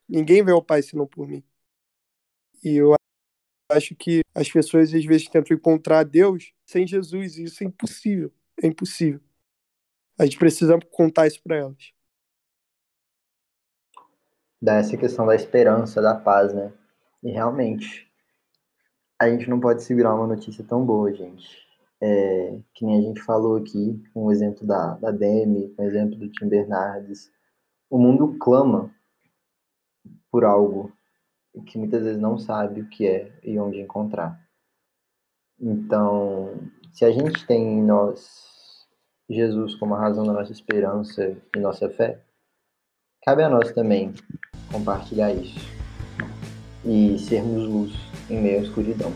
Ninguém 0.07 0.43
vê 0.43 0.51
ao 0.51 0.63
Pai 0.63 0.81
senão 0.81 1.05
por 1.07 1.27
mim. 1.27 1.43
E 2.63 2.75
eu 2.75 2.95
acho 3.71 3.95
que 3.95 4.21
as 4.33 4.49
pessoas 4.51 4.93
às 4.93 5.05
vezes 5.05 5.29
tentam 5.29 5.55
encontrar 5.55 6.03
Deus 6.03 6.53
sem 6.65 6.87
Jesus, 6.87 7.37
e 7.37 7.43
isso 7.43 7.63
é 7.63 7.67
impossível. 7.67 8.31
É 8.61 8.67
impossível. 8.67 9.21
A 10.19 10.25
gente 10.25 10.37
precisa 10.37 10.77
contar 10.91 11.27
isso 11.27 11.41
para 11.41 11.55
elas. 11.55 11.93
Dá 14.61 14.75
essa 14.75 14.97
questão 14.97 15.25
da 15.25 15.33
esperança, 15.33 16.01
da 16.01 16.13
paz, 16.13 16.53
né? 16.53 16.73
E 17.23 17.31
realmente, 17.31 18.05
a 19.17 19.29
gente 19.29 19.49
não 19.49 19.61
pode 19.61 19.81
segurar 19.81 20.13
uma 20.13 20.27
notícia 20.27 20.61
tão 20.65 20.85
boa, 20.85 21.13
gente. 21.13 21.65
É, 22.01 22.59
que 22.73 22.85
nem 22.85 22.97
a 22.97 23.01
gente 23.01 23.21
falou 23.21 23.55
aqui, 23.55 24.03
com 24.13 24.25
o 24.25 24.31
exemplo 24.31 24.67
da, 24.67 24.95
da 24.95 25.09
Demi, 25.09 25.69
com 25.69 25.83
o 25.83 25.85
exemplo 25.85 26.17
do 26.17 26.29
Tim 26.29 26.49
Bernardes. 26.49 27.31
O 27.89 27.97
mundo 27.97 28.37
clama 28.37 28.93
por 30.29 30.43
algo 30.43 30.91
que 31.65 31.77
muitas 31.77 32.03
vezes 32.03 32.21
não 32.21 32.37
sabe 32.37 32.81
o 32.81 32.89
que 32.89 33.07
é 33.07 33.39
e 33.41 33.57
onde 33.57 33.79
encontrar. 33.79 34.37
Então, 35.57 36.59
se 36.91 37.05
a 37.05 37.11
gente 37.11 37.47
tem 37.47 37.79
em 37.79 37.83
nós 37.83 38.48
Jesus 39.29 39.75
como 39.75 39.93
a 39.93 39.99
razão 39.99 40.25
da 40.25 40.33
nossa 40.33 40.51
esperança 40.51 41.37
e 41.55 41.59
nossa 41.59 41.87
fé, 41.89 42.19
cabe 43.23 43.43
a 43.43 43.49
nós 43.49 43.71
também 43.71 44.13
compartilhar 44.71 45.31
isso 45.31 45.59
e 46.83 47.17
sermos 47.19 47.67
luz 47.67 47.93
em 48.29 48.41
meio 48.41 48.59
à 48.59 48.63
escuridão. 48.63 49.11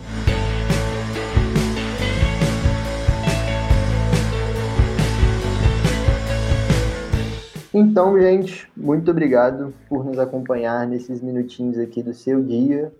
Então, 7.76 8.16
gente, 8.20 8.70
muito 8.76 9.10
obrigado 9.10 9.74
por 9.88 10.04
nos 10.04 10.16
acompanhar 10.16 10.86
nesses 10.86 11.20
minutinhos 11.20 11.76
aqui 11.76 12.04
do 12.04 12.14
seu 12.14 12.40
dia, 12.40 12.94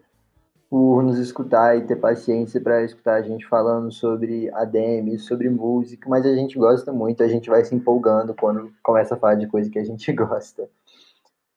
por 0.74 1.04
nos 1.04 1.18
escutar 1.18 1.78
e 1.78 1.87
ter 1.87 1.94
paciência 1.94 2.60
para 2.60 2.82
escutar 2.82 3.14
a 3.14 3.22
gente 3.22 3.46
falando 3.46 3.92
sobre 3.92 4.50
ADM, 4.52 5.16
sobre 5.20 5.48
música, 5.48 6.08
mas 6.08 6.26
a 6.26 6.34
gente 6.34 6.58
gosta 6.58 6.92
muito, 6.92 7.22
a 7.22 7.28
gente 7.28 7.48
vai 7.48 7.64
se 7.64 7.72
empolgando 7.72 8.34
quando 8.34 8.72
começa 8.82 9.14
a 9.14 9.16
falar 9.16 9.37
de 9.37 9.46
coisa 9.46 9.70
que 9.70 9.78
a 9.78 9.84
gente 9.84 10.10
gosta. 10.12 10.68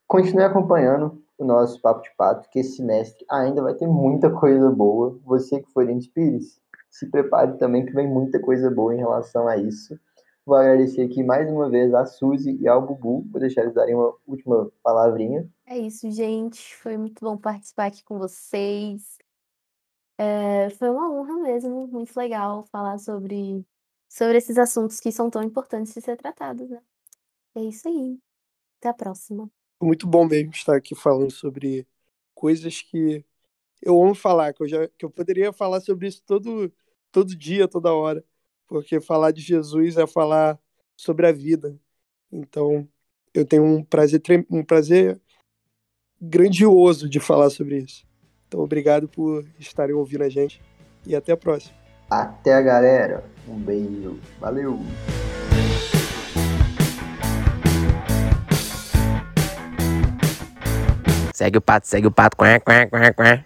Continue 0.07 0.43
acompanhando 0.43 1.19
o 1.35 1.43
nosso 1.43 1.81
Papo 1.81 2.03
de 2.03 2.11
Pato, 2.15 2.47
que 2.51 2.59
esse 2.59 2.75
semestre 2.75 3.25
ainda 3.27 3.59
vai 3.63 3.73
ter 3.73 3.87
muita 3.87 4.29
coisa 4.29 4.69
boa. 4.69 5.17
Você 5.25 5.61
que 5.61 5.73
for 5.73 5.89
em 5.89 5.99
Pires, 6.13 6.61
se 6.87 7.09
prepare 7.09 7.57
também 7.57 7.87
que 7.87 7.93
vem 7.93 8.07
muita 8.07 8.39
coisa 8.39 8.69
boa 8.69 8.93
em 8.93 8.99
relação 8.99 9.47
a 9.47 9.57
isso. 9.57 9.99
Vou 10.47 10.55
agradecer 10.55 11.01
aqui 11.01 11.21
mais 11.23 11.51
uma 11.51 11.69
vez 11.69 11.93
a 11.93 12.05
Suzy 12.05 12.57
e 12.61 12.69
ao 12.69 12.81
Bubu, 12.81 13.27
vou 13.29 13.37
deixar 13.37 13.63
eles 13.63 13.73
darem 13.73 13.93
uma 13.93 14.15
última 14.25 14.71
palavrinha. 14.81 15.45
É 15.65 15.77
isso, 15.77 16.09
gente. 16.09 16.73
Foi 16.77 16.95
muito 16.95 17.19
bom 17.19 17.35
participar 17.35 17.87
aqui 17.87 18.01
com 18.01 18.17
vocês. 18.17 19.17
É, 20.17 20.69
foi 20.69 20.89
uma 20.89 21.11
honra 21.11 21.35
mesmo, 21.41 21.85
muito 21.87 22.15
legal 22.15 22.63
falar 22.71 22.97
sobre 22.97 23.65
sobre 24.07 24.37
esses 24.37 24.57
assuntos 24.57 25.01
que 25.01 25.11
são 25.11 25.29
tão 25.29 25.43
importantes 25.43 25.93
de 25.93 25.99
ser 25.99 26.15
tratados, 26.15 26.69
né? 26.69 26.81
É 27.53 27.63
isso 27.63 27.89
aí. 27.89 28.17
Até 28.79 28.87
a 28.87 28.93
próxima. 28.93 29.51
Muito 29.83 30.07
bom 30.07 30.25
mesmo 30.25 30.51
estar 30.51 30.77
aqui 30.77 30.95
falando 30.95 31.29
sobre 31.29 31.85
coisas 32.33 32.81
que 32.81 33.21
eu 33.81 34.01
amo 34.01 34.15
falar, 34.15 34.53
que 34.53 34.63
eu, 34.63 34.67
já, 34.69 34.87
que 34.87 35.03
eu 35.03 35.09
poderia 35.09 35.51
falar 35.51 35.81
sobre 35.81 36.07
isso 36.07 36.23
todo, 36.25 36.71
todo 37.11 37.35
dia, 37.35 37.67
toda 37.67 37.93
hora. 37.93 38.23
Porque 38.67 38.99
falar 38.99 39.31
de 39.31 39.41
Jesus 39.41 39.97
é 39.97 40.05
falar 40.05 40.59
sobre 40.95 41.25
a 41.25 41.31
vida. 41.31 41.79
Então, 42.31 42.87
eu 43.33 43.45
tenho 43.45 43.63
um 43.63 43.83
prazer, 43.83 44.21
um 44.49 44.63
prazer 44.63 45.19
grandioso 46.21 47.09
de 47.09 47.19
falar 47.19 47.49
sobre 47.49 47.77
isso. 47.79 48.05
Então, 48.47 48.59
obrigado 48.59 49.07
por 49.07 49.45
estarem 49.59 49.95
ouvindo 49.95 50.23
a 50.23 50.29
gente 50.29 50.61
e 51.05 51.15
até 51.15 51.31
a 51.31 51.37
próxima. 51.37 51.75
Até 52.09 52.53
a 52.53 52.61
galera. 52.61 53.23
Um 53.47 53.57
beijo. 53.59 54.19
Valeu. 54.39 54.79
Segue 61.33 61.57
o 61.57 61.61
pato, 61.61 61.87
segue 61.87 62.07
o 62.07 62.11
pato. 62.11 62.35
Quá, 62.35 62.59
quá, 62.59 62.87
quá, 62.87 63.13
quá. 63.13 63.45